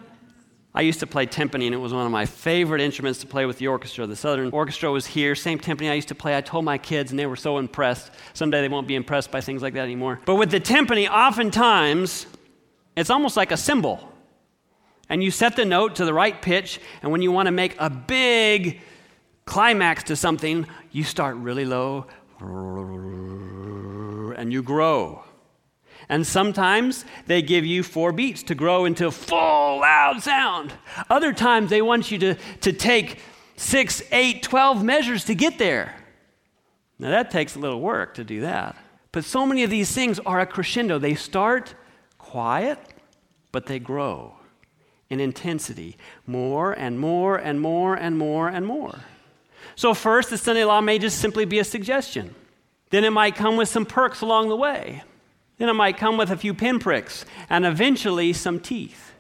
I 0.74 0.82
used 0.82 1.00
to 1.00 1.08
play 1.08 1.26
timpani, 1.26 1.68
and 1.68 1.74
it 1.74 1.78
was 1.78 1.94
one 1.94 2.06
of 2.06 2.12
my 2.12 2.26
favorite 2.26 2.82
instruments 2.82 3.22
to 3.22 3.28
play 3.28 3.46
with 3.46 3.60
the 3.60 3.68
orchestra. 3.68 4.06
The 4.06 4.18
Southern 4.18 4.52
Orchestra 4.52 4.92
was 4.92 5.06
here, 5.06 5.36
same 5.36 5.58
timpani 5.58 5.90
I 5.90 5.94
used 5.94 6.10
to 6.10 6.16
play. 6.16 6.36
I 6.36 6.42
told 6.42 6.66
my 6.66 6.78
kids, 6.78 7.12
and 7.12 7.20
they 7.20 7.28
were 7.28 7.38
so 7.38 7.60
impressed. 7.60 8.12
Someday 8.34 8.60
they 8.60 8.68
won't 8.68 8.90
be 8.90 8.96
impressed 8.96 9.32
by 9.32 9.40
things 9.40 9.62
like 9.62 9.74
that 9.76 9.84
anymore. 9.84 10.20
But 10.26 10.36
with 10.36 10.52
the 10.52 10.60
timpani, 10.60 11.10
oftentimes, 11.10 12.26
it's 12.96 13.10
almost 13.10 13.38
like 13.38 13.52
a 13.52 13.58
cymbal. 13.58 14.12
And 15.10 15.24
you 15.24 15.32
set 15.32 15.56
the 15.56 15.66
note 15.66 15.96
to 15.96 16.06
the 16.06 16.14
right 16.14 16.42
pitch, 16.42 16.80
and 17.02 17.12
when 17.12 17.22
you 17.22 17.32
want 17.32 17.48
to 17.48 17.52
make 17.52 17.76
a 17.80 17.90
big 17.90 18.82
climax 19.46 20.04
to 20.06 20.16
something, 20.16 20.66
you 20.92 21.04
start 21.04 21.36
really 21.36 21.66
low 21.66 22.08
and 24.38 24.52
you 24.52 24.64
grow. 24.64 25.24
And 26.10 26.26
sometimes 26.26 27.06
they 27.26 27.42
give 27.42 27.66
you 27.66 27.84
four 27.84 28.12
beats 28.12 28.44
to 28.44 28.56
grow 28.56 28.86
into 28.86 29.12
full 29.12 29.80
loud 29.80 30.22
sound. 30.22 30.74
Other 31.10 31.34
times 31.34 31.70
they 31.70 31.82
want 31.82 32.12
you 32.12 32.18
to, 32.20 32.36
to 32.62 32.74
take 32.74 33.20
six, 33.56 34.04
eight, 34.12 34.44
twelve 34.44 34.84
measures 34.84 35.26
to 35.26 35.36
get 35.36 35.58
there. 35.58 35.96
Now 37.00 37.10
that 37.10 37.32
takes 37.32 37.56
a 37.56 37.60
little 37.60 37.82
work 37.82 38.16
to 38.16 38.24
do 38.24 38.42
that. 38.42 38.76
But 39.12 39.24
so 39.24 39.46
many 39.46 39.64
of 39.64 39.70
these 39.70 39.92
things 39.92 40.20
are 40.20 40.40
a 40.40 40.46
crescendo. 40.46 41.00
They 41.00 41.16
start 41.16 41.74
quiet, 42.36 42.78
but 43.54 43.66
they 43.66 43.80
grow 43.80 44.34
in 45.10 45.22
intensity 45.22 45.96
more 46.28 46.74
and 46.74 47.00
more 47.00 47.38
and 47.38 47.62
more 47.62 47.96
and 47.96 48.18
more 48.18 48.50
and 48.50 48.66
more. 48.66 49.00
So, 49.78 49.94
first, 49.94 50.32
the 50.32 50.38
Sunday 50.38 50.66
law 50.66 50.82
may 50.82 51.00
just 51.00 51.20
simply 51.20 51.46
be 51.46 51.60
a 51.60 51.64
suggestion. 51.64 52.36
Then 52.90 53.06
it 53.06 53.12
might 53.12 53.36
come 53.36 53.56
with 53.56 53.70
some 53.70 53.86
perks 53.86 54.20
along 54.20 54.50
the 54.50 54.58
way. 54.58 55.02
Then 55.60 55.70
it 55.70 55.76
might 55.76 55.96
come 55.96 56.18
with 56.18 56.30
a 56.30 56.36
few 56.36 56.54
pinpricks 56.54 57.24
and 57.50 57.66
eventually 57.66 58.34
some 58.34 58.60
teeth. 58.60 59.14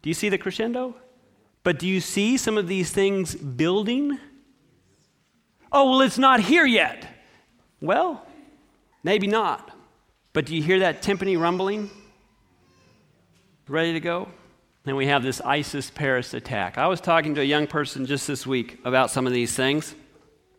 Do 0.00 0.08
you 0.08 0.14
see 0.14 0.30
the 0.30 0.38
crescendo? 0.38 0.96
But 1.64 1.78
do 1.78 1.86
you 1.86 2.00
see 2.00 2.38
some 2.38 2.56
of 2.56 2.68
these 2.68 2.90
things 2.90 3.34
building? 3.34 4.18
Oh, 5.70 5.90
well, 5.90 6.00
it's 6.00 6.16
not 6.16 6.40
here 6.40 6.64
yet. 6.64 7.06
Well, 7.82 8.26
maybe 9.04 9.26
not. 9.26 9.76
But 10.32 10.46
do 10.46 10.56
you 10.56 10.62
hear 10.62 10.78
that 10.78 11.02
timpani 11.02 11.38
rumbling? 11.38 11.90
Ready 13.68 13.92
to 13.92 14.00
go? 14.00 14.28
Then 14.84 14.96
we 14.96 15.06
have 15.06 15.22
this 15.22 15.40
ISIS 15.40 15.90
Paris 15.90 16.34
attack. 16.34 16.76
I 16.76 16.88
was 16.88 17.00
talking 17.00 17.36
to 17.36 17.40
a 17.40 17.44
young 17.44 17.68
person 17.68 18.04
just 18.06 18.26
this 18.26 18.44
week 18.44 18.80
about 18.84 19.10
some 19.10 19.26
of 19.26 19.32
these 19.32 19.54
things. 19.54 19.94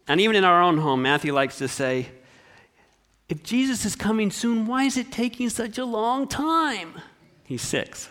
And 0.08 0.22
even 0.22 0.38
in 0.38 0.46
our 0.46 0.62
own 0.62 0.78
home, 0.78 1.02
Matthew 1.02 1.34
likes 1.34 1.58
to 1.58 1.68
say, 1.68 2.08
if 3.28 3.44
Jesus 3.44 3.86
is 3.86 3.96
coming 3.96 4.32
soon, 4.32 4.66
why 4.66 4.86
is 4.86 4.96
it 4.96 5.12
taking 5.12 5.50
such 5.50 5.78
a 5.78 5.86
long 5.86 6.28
time? 6.28 6.94
He's 7.44 7.62
six. 7.62 8.10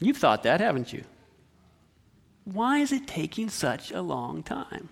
You've 0.00 0.16
thought 0.16 0.42
that, 0.42 0.60
haven't 0.60 0.92
you? 0.92 1.04
Why 2.44 2.78
is 2.78 2.90
it 2.90 3.06
taking 3.06 3.48
such 3.48 3.92
a 3.92 4.02
long 4.02 4.42
time? 4.42 4.88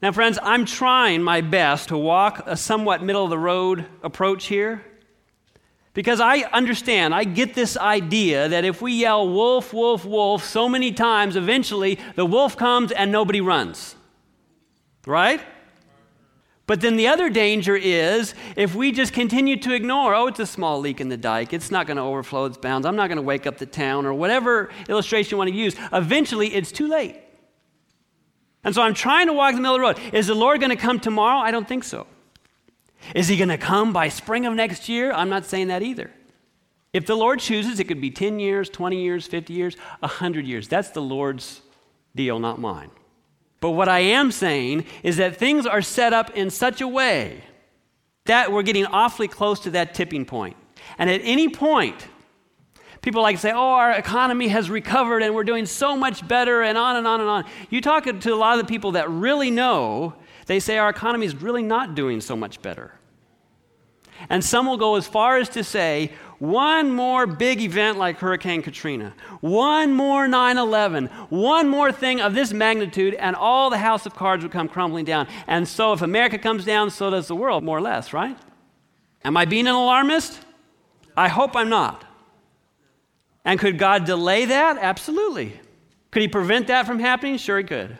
Now, 0.00 0.12
friends, 0.12 0.38
I'm 0.42 0.64
trying 0.64 1.22
my 1.22 1.40
best 1.40 1.88
to 1.88 1.98
walk 1.98 2.44
a 2.46 2.56
somewhat 2.56 3.02
middle 3.02 3.24
of 3.24 3.30
the 3.30 3.38
road 3.38 3.86
approach 4.02 4.46
here 4.46 4.84
because 5.92 6.20
I 6.20 6.38
understand, 6.52 7.14
I 7.14 7.24
get 7.24 7.54
this 7.54 7.76
idea 7.76 8.48
that 8.48 8.64
if 8.64 8.80
we 8.80 8.92
yell 8.92 9.28
wolf, 9.28 9.72
wolf, 9.72 10.04
wolf 10.04 10.44
so 10.44 10.68
many 10.68 10.92
times, 10.92 11.34
eventually 11.34 11.98
the 12.14 12.24
wolf 12.24 12.56
comes 12.56 12.92
and 12.92 13.10
nobody 13.10 13.40
runs. 13.40 13.96
Right? 15.06 15.40
But 16.66 16.80
then 16.80 16.96
the 16.96 17.08
other 17.08 17.28
danger 17.30 17.74
is 17.74 18.34
if 18.54 18.76
we 18.76 18.92
just 18.92 19.12
continue 19.12 19.56
to 19.56 19.74
ignore, 19.74 20.14
oh, 20.14 20.28
it's 20.28 20.38
a 20.38 20.46
small 20.46 20.78
leak 20.78 21.00
in 21.00 21.08
the 21.08 21.16
dike, 21.16 21.52
it's 21.52 21.72
not 21.72 21.88
going 21.88 21.96
to 21.96 22.02
overflow 22.04 22.44
its 22.44 22.56
bounds, 22.56 22.86
I'm 22.86 22.94
not 22.94 23.08
going 23.08 23.16
to 23.16 23.22
wake 23.22 23.44
up 23.44 23.58
the 23.58 23.66
town, 23.66 24.06
or 24.06 24.14
whatever 24.14 24.70
illustration 24.88 25.32
you 25.32 25.38
want 25.38 25.50
to 25.50 25.56
use, 25.56 25.74
eventually 25.92 26.54
it's 26.54 26.70
too 26.70 26.86
late. 26.86 27.16
And 28.62 28.72
so 28.72 28.82
I'm 28.82 28.94
trying 28.94 29.26
to 29.26 29.32
walk 29.32 29.56
the 29.56 29.60
middle 29.60 29.74
of 29.74 29.96
the 29.96 30.02
road. 30.02 30.14
Is 30.14 30.28
the 30.28 30.34
Lord 30.34 30.60
going 30.60 30.70
to 30.70 30.76
come 30.76 31.00
tomorrow? 31.00 31.40
I 31.40 31.50
don't 31.50 31.66
think 31.66 31.82
so. 31.82 32.06
Is 33.14 33.28
he 33.28 33.36
going 33.36 33.48
to 33.48 33.58
come 33.58 33.92
by 33.92 34.08
spring 34.08 34.46
of 34.46 34.54
next 34.54 34.88
year? 34.88 35.12
I'm 35.12 35.28
not 35.28 35.44
saying 35.44 35.68
that 35.68 35.82
either. 35.82 36.10
If 36.92 37.06
the 37.06 37.14
Lord 37.14 37.38
chooses, 37.38 37.78
it 37.78 37.84
could 37.84 38.00
be 38.00 38.10
10 38.10 38.40
years, 38.40 38.68
20 38.68 39.02
years, 39.02 39.26
50 39.26 39.52
years, 39.52 39.76
100 40.00 40.46
years. 40.46 40.68
That's 40.68 40.90
the 40.90 41.02
Lord's 41.02 41.60
deal, 42.14 42.38
not 42.38 42.58
mine. 42.58 42.90
But 43.60 43.70
what 43.70 43.88
I 43.88 44.00
am 44.00 44.32
saying 44.32 44.86
is 45.02 45.18
that 45.18 45.36
things 45.36 45.66
are 45.66 45.82
set 45.82 46.12
up 46.12 46.30
in 46.30 46.50
such 46.50 46.80
a 46.80 46.88
way 46.88 47.44
that 48.24 48.50
we're 48.52 48.62
getting 48.62 48.86
awfully 48.86 49.28
close 49.28 49.60
to 49.60 49.70
that 49.70 49.94
tipping 49.94 50.24
point. 50.24 50.56
And 50.98 51.10
at 51.10 51.20
any 51.22 51.48
point, 51.48 52.08
people 53.02 53.22
like 53.22 53.36
to 53.36 53.42
say, 53.42 53.52
oh, 53.52 53.72
our 53.72 53.92
economy 53.92 54.48
has 54.48 54.70
recovered 54.70 55.22
and 55.22 55.34
we're 55.34 55.44
doing 55.44 55.66
so 55.66 55.96
much 55.96 56.26
better, 56.26 56.62
and 56.62 56.76
on 56.76 56.96
and 56.96 57.06
on 57.06 57.20
and 57.20 57.28
on. 57.28 57.44
You 57.68 57.80
talk 57.80 58.04
to 58.04 58.34
a 58.34 58.34
lot 58.34 58.58
of 58.58 58.66
the 58.66 58.70
people 58.70 58.92
that 58.92 59.10
really 59.10 59.50
know, 59.50 60.14
they 60.50 60.58
say 60.58 60.78
our 60.78 60.88
economy 60.88 61.26
is 61.26 61.36
really 61.36 61.62
not 61.62 61.94
doing 61.94 62.20
so 62.20 62.34
much 62.34 62.60
better. 62.60 62.92
And 64.28 64.44
some 64.44 64.66
will 64.66 64.76
go 64.76 64.96
as 64.96 65.06
far 65.06 65.36
as 65.38 65.48
to 65.50 65.62
say, 65.62 66.10
one 66.40 66.90
more 66.90 67.24
big 67.24 67.60
event 67.60 67.98
like 67.98 68.18
Hurricane 68.18 68.60
Katrina, 68.60 69.14
one 69.42 69.94
more 69.94 70.26
9 70.26 70.58
11, 70.58 71.06
one 71.28 71.68
more 71.68 71.92
thing 71.92 72.20
of 72.20 72.34
this 72.34 72.52
magnitude, 72.52 73.14
and 73.14 73.36
all 73.36 73.70
the 73.70 73.78
house 73.78 74.06
of 74.06 74.16
cards 74.16 74.42
would 74.42 74.50
come 74.50 74.66
crumbling 74.66 75.04
down. 75.04 75.28
And 75.46 75.68
so, 75.68 75.92
if 75.92 76.02
America 76.02 76.36
comes 76.36 76.64
down, 76.64 76.90
so 76.90 77.10
does 77.10 77.28
the 77.28 77.36
world, 77.36 77.62
more 77.62 77.78
or 77.78 77.80
less, 77.80 78.12
right? 78.12 78.36
Am 79.24 79.36
I 79.36 79.44
being 79.44 79.68
an 79.68 79.74
alarmist? 79.76 80.40
I 81.16 81.28
hope 81.28 81.54
I'm 81.54 81.68
not. 81.68 82.04
And 83.44 83.60
could 83.60 83.78
God 83.78 84.04
delay 84.04 84.46
that? 84.46 84.78
Absolutely. 84.78 85.60
Could 86.10 86.22
He 86.22 86.28
prevent 86.28 86.66
that 86.66 86.86
from 86.86 86.98
happening? 86.98 87.36
Sure, 87.36 87.58
He 87.58 87.62
could. 87.62 87.98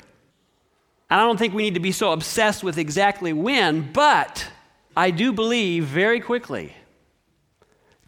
And 1.11 1.20
I 1.20 1.25
don't 1.25 1.37
think 1.37 1.53
we 1.53 1.64
need 1.64 1.75
to 1.75 1.81
be 1.81 1.92
so 1.92 2.12
obsessed 2.12 2.62
with 2.62 2.79
exactly 2.79 3.33
when, 3.33 3.92
but 3.92 4.49
I 4.96 5.11
do 5.11 5.33
believe 5.33 5.85
very 5.85 6.20
quickly 6.20 6.75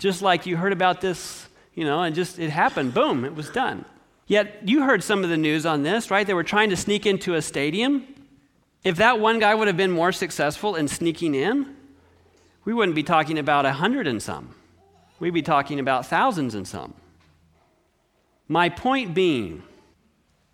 just 0.02 0.20
like 0.20 0.46
you 0.46 0.56
heard 0.56 0.72
about 0.72 1.00
this, 1.00 1.48
you 1.74 1.84
know, 1.84 2.02
and 2.02 2.12
just 2.12 2.40
it 2.40 2.50
happened. 2.50 2.92
Boom, 2.92 3.24
it 3.24 3.36
was 3.36 3.48
done. 3.50 3.84
Yet 4.26 4.68
you 4.68 4.82
heard 4.82 5.04
some 5.04 5.22
of 5.22 5.30
the 5.30 5.36
news 5.36 5.64
on 5.64 5.84
this, 5.84 6.10
right? 6.10 6.26
They 6.26 6.34
were 6.34 6.42
trying 6.42 6.70
to 6.70 6.76
sneak 6.76 7.06
into 7.06 7.34
a 7.34 7.42
stadium. 7.42 8.04
If 8.82 8.96
that 8.96 9.20
one 9.20 9.38
guy 9.38 9.54
would 9.54 9.68
have 9.68 9.76
been 9.76 9.92
more 9.92 10.10
successful 10.10 10.74
in 10.74 10.88
sneaking 10.88 11.36
in, 11.36 11.76
we 12.64 12.74
wouldn't 12.74 12.96
be 12.96 13.04
talking 13.04 13.38
about 13.38 13.64
a 13.64 13.72
hundred 13.72 14.08
and 14.08 14.20
some. 14.20 14.56
We'd 15.20 15.34
be 15.34 15.42
talking 15.42 15.78
about 15.78 16.06
thousands 16.06 16.56
and 16.56 16.66
some. 16.66 16.94
My 18.48 18.68
point 18.68 19.14
being, 19.14 19.62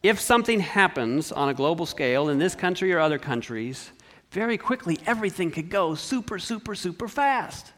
if 0.03 0.21
something 0.21 0.61
happens 0.61 1.33
on 1.33 1.49
a 1.49 1.55
global 1.55 1.87
scale 1.87 2.29
in 2.29 2.39
this 2.39 2.55
country 2.55 2.93
or 2.93 3.01
other 3.01 3.19
countries, 3.19 3.91
very 4.31 4.59
quickly 4.59 4.99
everything 5.07 5.51
could 5.51 5.71
go 5.71 5.95
super, 5.95 6.39
super, 6.39 6.75
super 6.75 7.09
fast. 7.09 7.73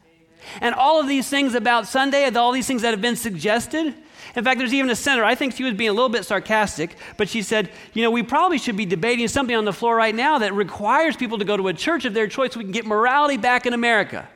And 0.59 0.73
all 0.75 0.99
of 0.99 1.07
these 1.07 1.29
things 1.29 1.53
about 1.55 1.87
Sunday, 1.87 2.29
all 2.31 2.51
these 2.51 2.67
things 2.67 2.81
that 2.81 2.91
have 2.91 3.01
been 3.01 3.15
suggested. 3.15 3.93
In 4.35 4.43
fact, 4.43 4.59
there's 4.59 4.73
even 4.73 4.89
a 4.89 4.95
senator, 4.95 5.23
I 5.23 5.35
think 5.35 5.55
she 5.55 5.63
was 5.63 5.73
being 5.73 5.89
a 5.89 5.93
little 5.93 6.09
bit 6.09 6.25
sarcastic, 6.25 6.95
but 7.17 7.29
she 7.29 7.41
said, 7.41 7.69
you 7.93 8.01
know, 8.01 8.11
we 8.11 8.23
probably 8.23 8.57
should 8.57 8.77
be 8.77 8.85
debating 8.85 9.27
something 9.27 9.55
on 9.55 9.65
the 9.65 9.73
floor 9.73 9.95
right 9.95 10.15
now 10.15 10.39
that 10.39 10.53
requires 10.53 11.15
people 11.15 11.37
to 11.39 11.45
go 11.45 11.57
to 11.57 11.67
a 11.67 11.73
church 11.73 12.05
of 12.05 12.13
their 12.13 12.27
choice 12.27 12.53
so 12.53 12.59
we 12.59 12.63
can 12.63 12.71
get 12.71 12.85
morality 12.85 13.37
back 13.37 13.65
in 13.65 13.73
America. 13.73 14.27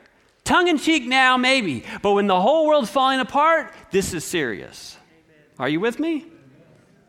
Tongue 0.44 0.68
in 0.68 0.78
cheek 0.78 1.04
now, 1.06 1.36
maybe, 1.36 1.84
but 2.02 2.12
when 2.12 2.26
the 2.26 2.40
whole 2.40 2.66
world's 2.66 2.90
falling 2.90 3.20
apart, 3.20 3.72
this 3.90 4.14
is 4.14 4.24
serious. 4.24 4.96
Are 5.58 5.68
you 5.68 5.80
with 5.80 5.98
me? 5.98 6.26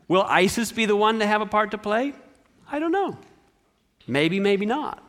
Will 0.08 0.24
ISIS 0.24 0.72
be 0.72 0.86
the 0.86 0.96
one 0.96 1.20
to 1.20 1.28
have 1.28 1.42
a 1.42 1.46
part 1.46 1.72
to 1.72 1.78
play? 1.78 2.14
I 2.72 2.80
don't 2.80 2.92
know. 2.92 3.18
Maybe, 4.08 4.40
maybe 4.40 4.66
not. 4.66 5.04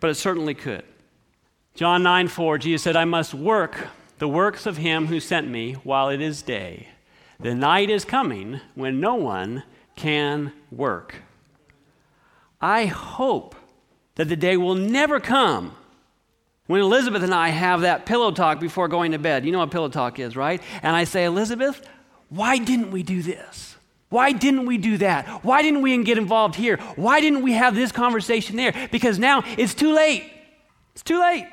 But 0.00 0.10
it 0.10 0.14
certainly 0.14 0.54
could. 0.54 0.84
John 1.74 2.02
9 2.02 2.28
4, 2.28 2.58
Jesus 2.58 2.82
said, 2.82 2.96
I 2.96 3.04
must 3.04 3.34
work 3.34 3.88
the 4.18 4.28
works 4.28 4.64
of 4.64 4.78
him 4.78 5.06
who 5.06 5.20
sent 5.20 5.48
me 5.48 5.74
while 5.74 6.08
it 6.08 6.20
is 6.20 6.40
day. 6.42 6.88
The 7.38 7.54
night 7.54 7.90
is 7.90 8.04
coming 8.04 8.60
when 8.74 8.98
no 8.98 9.14
one 9.14 9.62
can 9.94 10.52
work. 10.70 11.16
I 12.60 12.86
hope 12.86 13.54
that 14.14 14.28
the 14.28 14.36
day 14.36 14.56
will 14.56 14.74
never 14.74 15.20
come 15.20 15.76
when 16.66 16.80
Elizabeth 16.80 17.22
and 17.22 17.34
I 17.34 17.50
have 17.50 17.82
that 17.82 18.06
pillow 18.06 18.30
talk 18.30 18.58
before 18.58 18.88
going 18.88 19.12
to 19.12 19.18
bed. 19.18 19.44
You 19.44 19.52
know 19.52 19.58
what 19.58 19.70
pillow 19.70 19.88
talk 19.88 20.18
is, 20.18 20.34
right? 20.34 20.62
And 20.82 20.96
I 20.96 21.04
say, 21.04 21.24
Elizabeth, 21.24 21.86
why 22.28 22.58
didn't 22.58 22.90
we 22.90 23.02
do 23.02 23.22
this? 23.22 23.76
Why 24.08 24.32
didn't 24.32 24.66
we 24.66 24.78
do 24.78 24.98
that? 24.98 25.44
Why 25.44 25.62
didn't 25.62 25.82
we 25.82 26.02
get 26.04 26.18
involved 26.18 26.54
here? 26.54 26.76
Why 26.94 27.20
didn't 27.20 27.42
we 27.42 27.52
have 27.52 27.74
this 27.74 27.90
conversation 27.90 28.56
there? 28.56 28.88
Because 28.92 29.18
now 29.18 29.42
it's 29.58 29.74
too 29.74 29.92
late. 29.92 30.32
It's 30.92 31.02
too 31.02 31.20
late. 31.20 31.48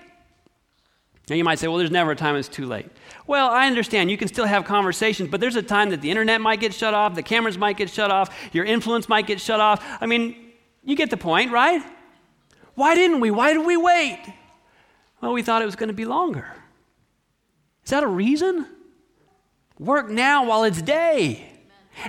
Now 1.29 1.35
you 1.35 1.43
might 1.43 1.57
say, 1.57 1.67
well, 1.67 1.77
there's 1.77 1.91
never 1.91 2.11
a 2.11 2.15
time 2.15 2.35
it's 2.35 2.49
too 2.49 2.65
late. 2.65 2.87
Well, 3.25 3.49
I 3.49 3.67
understand. 3.67 4.11
You 4.11 4.17
can 4.17 4.27
still 4.27 4.45
have 4.45 4.65
conversations, 4.65 5.29
but 5.29 5.39
there's 5.39 5.55
a 5.55 5.61
time 5.61 5.89
that 5.91 6.01
the 6.01 6.09
internet 6.09 6.41
might 6.41 6.59
get 6.59 6.73
shut 6.73 6.93
off, 6.93 7.15
the 7.15 7.23
cameras 7.23 7.57
might 7.57 7.77
get 7.77 7.89
shut 7.89 8.11
off, 8.11 8.35
your 8.51 8.65
influence 8.65 9.07
might 9.07 9.25
get 9.25 9.39
shut 9.39 9.59
off. 9.59 9.83
I 10.01 10.05
mean, 10.05 10.35
you 10.83 10.95
get 10.95 11.09
the 11.09 11.17
point, 11.17 11.51
right? 11.51 11.81
Why 12.75 12.93
didn't 12.95 13.21
we? 13.21 13.31
Why 13.31 13.53
did 13.53 13.65
we 13.65 13.77
wait? 13.77 14.19
Well, 15.21 15.31
we 15.31 15.41
thought 15.41 15.61
it 15.61 15.65
was 15.65 15.77
going 15.77 15.87
to 15.87 15.93
be 15.93 16.05
longer. 16.05 16.45
Is 17.85 17.91
that 17.91 18.03
a 18.03 18.07
reason? 18.07 18.67
Work 19.79 20.09
now 20.09 20.45
while 20.45 20.63
it's 20.63 20.81
day. 20.81 21.49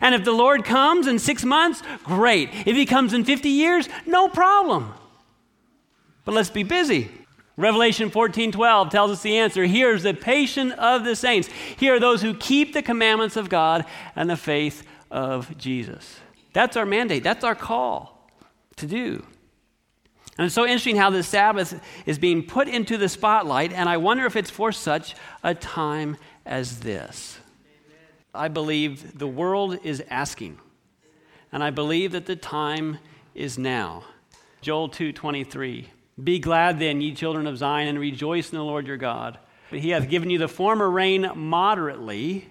And 0.00 0.14
if 0.14 0.24
the 0.24 0.33
Lord 0.33 0.64
comes 0.64 1.07
in 1.07 1.18
six 1.18 1.44
months, 1.44 1.83
great. 2.05 2.50
If 2.66 2.77
he 2.77 2.87
comes 2.87 3.12
in 3.12 3.24
50 3.24 3.48
years, 3.48 3.88
no 4.07 4.29
problem. 4.29 4.92
But 6.24 6.35
let's 6.35 6.50
be 6.50 6.62
busy. 6.62 7.11
Revelation 7.57 8.11
14 8.11 8.50
12 8.50 8.90
tells 8.90 9.11
us 9.11 9.22
the 9.22 9.37
answer. 9.37 9.64
Here's 9.64 10.03
the 10.03 10.14
patience 10.14 10.74
of 10.79 11.05
the 11.05 11.14
saints. 11.14 11.48
Here 11.77 11.94
are 11.94 12.00
those 12.00 12.22
who 12.22 12.35
keep 12.35 12.72
the 12.72 12.83
commandments 12.83 13.37
of 13.37 13.48
God 13.48 13.85
and 14.16 14.29
the 14.29 14.37
faith 14.37 14.83
of 15.11 15.57
Jesus. 15.57 16.18
That's 16.53 16.77
our 16.77 16.87
mandate, 16.87 17.22
that's 17.22 17.44
our 17.44 17.55
call 17.55 18.31
to 18.77 18.87
do. 18.87 19.24
And 20.37 20.46
it's 20.46 20.55
so 20.55 20.64
interesting 20.64 20.96
how 20.96 21.11
the 21.11 21.22
Sabbath 21.22 21.81
is 22.07 22.18
being 22.18 22.42
put 22.42 22.66
into 22.66 22.96
the 22.96 23.09
spotlight, 23.09 23.72
and 23.72 23.88
I 23.88 23.98
wonder 23.98 24.27
if 24.27 24.35
it's 24.35 24.50
for 24.50 24.72
such 24.72 25.14
a 25.44 25.55
time 25.55 26.16
as 26.44 26.81
this. 26.81 27.38
I 28.35 28.49
believe 28.49 29.18
the 29.18 29.29
world 29.29 29.79
is 29.85 30.03
asking, 30.11 30.59
and 31.53 31.62
I 31.62 31.70
believe 31.70 32.12
that 32.12 32.27
the 32.27 32.37
time 32.37 32.99
is 33.35 33.57
now. 33.57 34.05
Joel 34.61 34.88
2:23 34.88 35.88
Be 36.23 36.38
glad 36.38 36.79
then, 36.79 37.01
ye 37.01 37.14
children 37.14 37.47
of 37.47 37.59
Zion, 37.59 37.88
and 37.88 37.99
rejoice 37.99 38.51
in 38.51 38.59
the 38.59 38.64
Lord 38.64 38.87
your 38.87 38.97
God. 38.97 39.38
He 39.70 39.90
hath 39.90 40.09
given 40.09 40.31
you 40.31 40.38
the 40.38 40.49
former 40.49 40.90
rain 40.90 41.31
moderately, 41.35 42.49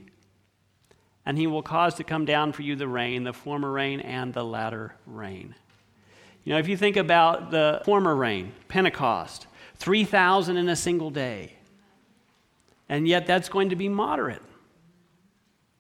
and 1.26 1.38
he 1.38 1.48
will 1.48 1.62
cause 1.62 1.96
to 1.96 2.04
come 2.04 2.26
down 2.26 2.54
for 2.54 2.62
you 2.62 2.76
the 2.76 2.88
rain, 2.88 3.24
the 3.24 3.34
former 3.34 3.72
rain 3.72 4.00
and 4.00 4.34
the 4.34 4.43
latter 4.43 4.96
rain. 5.06 5.56
You 6.43 6.54
know, 6.54 6.60
if 6.60 6.67
you 6.67 6.76
think 6.76 6.98
about 6.98 7.52
the 7.52 7.82
former 7.86 8.15
rain, 8.15 8.54
Pentecost, 8.67 9.48
3,000 9.76 10.58
in 10.58 10.67
a 10.67 10.76
single 10.76 11.10
day, 11.10 11.54
and 12.89 13.08
yet 13.08 13.26
that's 13.26 13.50
going 13.50 13.69
to 13.69 13.76
be 13.76 13.88
moderate. 13.88 14.41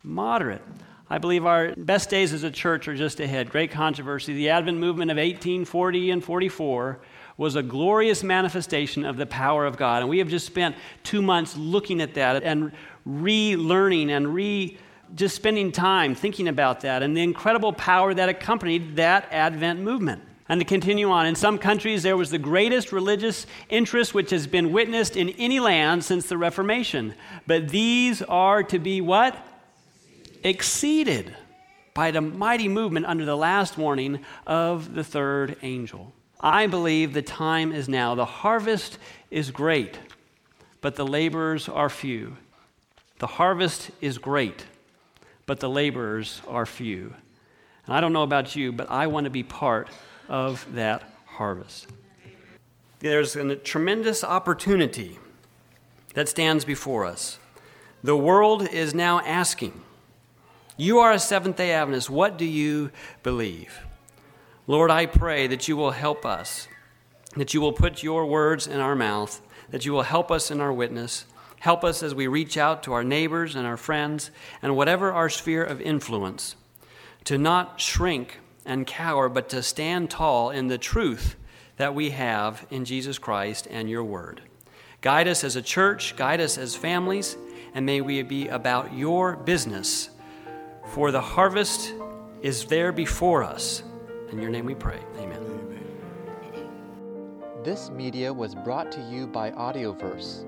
Moderate. 0.03 0.61
I 1.09 1.17
believe 1.17 1.45
our 1.45 1.73
best 1.77 2.09
days 2.09 2.33
as 2.33 2.43
a 2.43 2.51
church 2.51 2.89
are 2.89 2.95
just 2.95 3.21
ahead. 3.21 3.49
Great 3.49 3.71
controversy. 3.71 4.33
The 4.33 4.49
Advent 4.49 4.77
movement 4.77 5.11
of 5.11 5.15
1840 5.15 6.11
and 6.11 6.23
44 6.23 6.99
was 7.37 7.55
a 7.55 7.63
glorious 7.63 8.21
manifestation 8.21 9.05
of 9.05 9.15
the 9.15 9.25
power 9.25 9.65
of 9.65 9.77
God. 9.77 10.01
And 10.01 10.09
we 10.09 10.19
have 10.19 10.27
just 10.27 10.45
spent 10.45 10.75
two 11.03 11.21
months 11.21 11.55
looking 11.55 12.01
at 12.01 12.15
that 12.15 12.43
and 12.43 12.73
relearning 13.07 14.09
and 14.09 14.33
re 14.33 14.77
just 15.15 15.35
spending 15.35 15.71
time 15.71 16.15
thinking 16.15 16.47
about 16.47 16.81
that 16.81 17.03
and 17.03 17.15
the 17.15 17.21
incredible 17.21 17.71
power 17.71 18.13
that 18.13 18.29
accompanied 18.29 18.95
that 18.95 19.27
Advent 19.31 19.79
movement. 19.79 20.21
And 20.49 20.59
to 20.59 20.65
continue 20.65 21.09
on, 21.11 21.27
in 21.27 21.35
some 21.35 21.57
countries 21.59 22.03
there 22.03 22.17
was 22.17 22.29
the 22.29 22.39
greatest 22.39 22.91
religious 22.91 23.45
interest 23.69 24.13
which 24.13 24.31
has 24.31 24.47
been 24.47 24.73
witnessed 24.73 25.15
in 25.15 25.29
any 25.29 25.59
land 25.59 26.03
since 26.03 26.25
the 26.25 26.37
Reformation. 26.37 27.13
But 27.47 27.69
these 27.69 28.21
are 28.23 28.63
to 28.63 28.79
be 28.79 28.99
what? 28.99 29.37
Exceeded 30.43 31.35
by 31.93 32.11
the 32.11 32.21
mighty 32.21 32.67
movement 32.67 33.05
under 33.05 33.25
the 33.25 33.37
last 33.37 33.77
warning 33.77 34.19
of 34.45 34.93
the 34.93 35.03
third 35.03 35.57
angel. 35.61 36.11
I 36.39 36.67
believe 36.67 37.13
the 37.13 37.21
time 37.21 37.71
is 37.71 37.87
now. 37.87 38.15
The 38.15 38.25
harvest 38.25 38.97
is 39.31 39.51
great, 39.51 39.97
but 40.81 40.95
the 40.95 41.05
laborers 41.05 41.69
are 41.69 41.89
few. 41.89 42.35
The 43.19 43.27
harvest 43.27 43.91
is 44.01 44.17
great, 44.17 44.65
but 45.45 45.61
the 45.61 45.69
laborers 45.69 46.41
are 46.47 46.65
few. 46.65 47.13
And 47.85 47.95
I 47.95 48.01
don't 48.01 48.11
know 48.11 48.23
about 48.23 48.55
you, 48.55 48.73
but 48.73 48.91
I 48.91 49.07
want 49.07 49.23
to 49.25 49.29
be 49.29 49.43
part 49.43 49.87
of 50.27 50.65
that 50.73 51.03
harvest. 51.25 51.87
There's 52.99 53.35
a 53.35 53.55
tremendous 53.55 54.23
opportunity 54.23 55.19
that 56.13 56.27
stands 56.27 56.65
before 56.65 57.05
us. 57.05 57.39
The 58.03 58.17
world 58.17 58.67
is 58.67 58.93
now 58.93 59.21
asking, 59.21 59.81
You 60.83 60.99
are 60.99 61.13
a 61.13 61.19
Seventh 61.19 61.55
day 61.55 61.71
Adventist, 61.71 62.09
what 62.09 62.37
do 62.37 62.43
you 62.43 62.91
believe? 63.23 63.79
Lord, 64.67 64.91
I 64.91 65.05
pray 65.05 65.47
that 65.47 65.69
you 65.69 65.77
will 65.77 65.91
help 65.91 66.25
us, 66.25 66.67
that 67.37 67.53
you 67.53 67.61
will 67.61 67.71
put 67.71 68.03
your 68.03 68.25
words 68.25 68.67
in 68.67 68.81
our 68.81 68.93
mouth, 68.93 69.41
that 69.69 69.85
you 69.85 69.93
will 69.93 70.03
help 70.03 70.29
us 70.29 70.51
in 70.51 70.59
our 70.59 70.73
witness. 70.73 71.23
Help 71.61 71.85
us 71.85 72.03
as 72.03 72.13
we 72.13 72.27
reach 72.27 72.57
out 72.57 72.83
to 72.83 72.91
our 72.91 73.03
neighbors 73.05 73.55
and 73.55 73.65
our 73.65 73.77
friends 73.77 74.29
and 74.61 74.75
whatever 74.75 75.13
our 75.13 75.29
sphere 75.29 75.63
of 75.63 75.79
influence 75.79 76.57
to 77.23 77.37
not 77.37 77.79
shrink 77.79 78.41
and 78.65 78.85
cower, 78.85 79.29
but 79.29 79.47
to 79.47 79.63
stand 79.63 80.09
tall 80.09 80.49
in 80.49 80.67
the 80.67 80.77
truth 80.77 81.37
that 81.77 81.95
we 81.95 82.09
have 82.09 82.67
in 82.69 82.83
Jesus 82.83 83.17
Christ 83.17 83.69
and 83.71 83.89
your 83.89 84.03
word. 84.03 84.41
Guide 84.99 85.29
us 85.29 85.45
as 85.45 85.55
a 85.55 85.61
church, 85.61 86.17
guide 86.17 86.41
us 86.41 86.57
as 86.57 86.75
families, 86.75 87.37
and 87.73 87.85
may 87.85 88.01
we 88.01 88.21
be 88.21 88.49
about 88.49 88.93
your 88.93 89.37
business. 89.37 90.09
For 90.87 91.11
the 91.11 91.21
harvest 91.21 91.93
is 92.41 92.65
there 92.65 92.91
before 92.91 93.43
us. 93.43 93.83
In 94.31 94.39
your 94.39 94.49
name 94.51 94.65
we 94.65 94.75
pray. 94.75 94.99
Amen. 95.17 95.39
This 97.63 97.89
media 97.89 98.33
was 98.33 98.53
brought 98.53 98.91
to 98.91 99.01
you 99.01 99.25
by 99.25 99.51
Audioverse, 99.51 100.43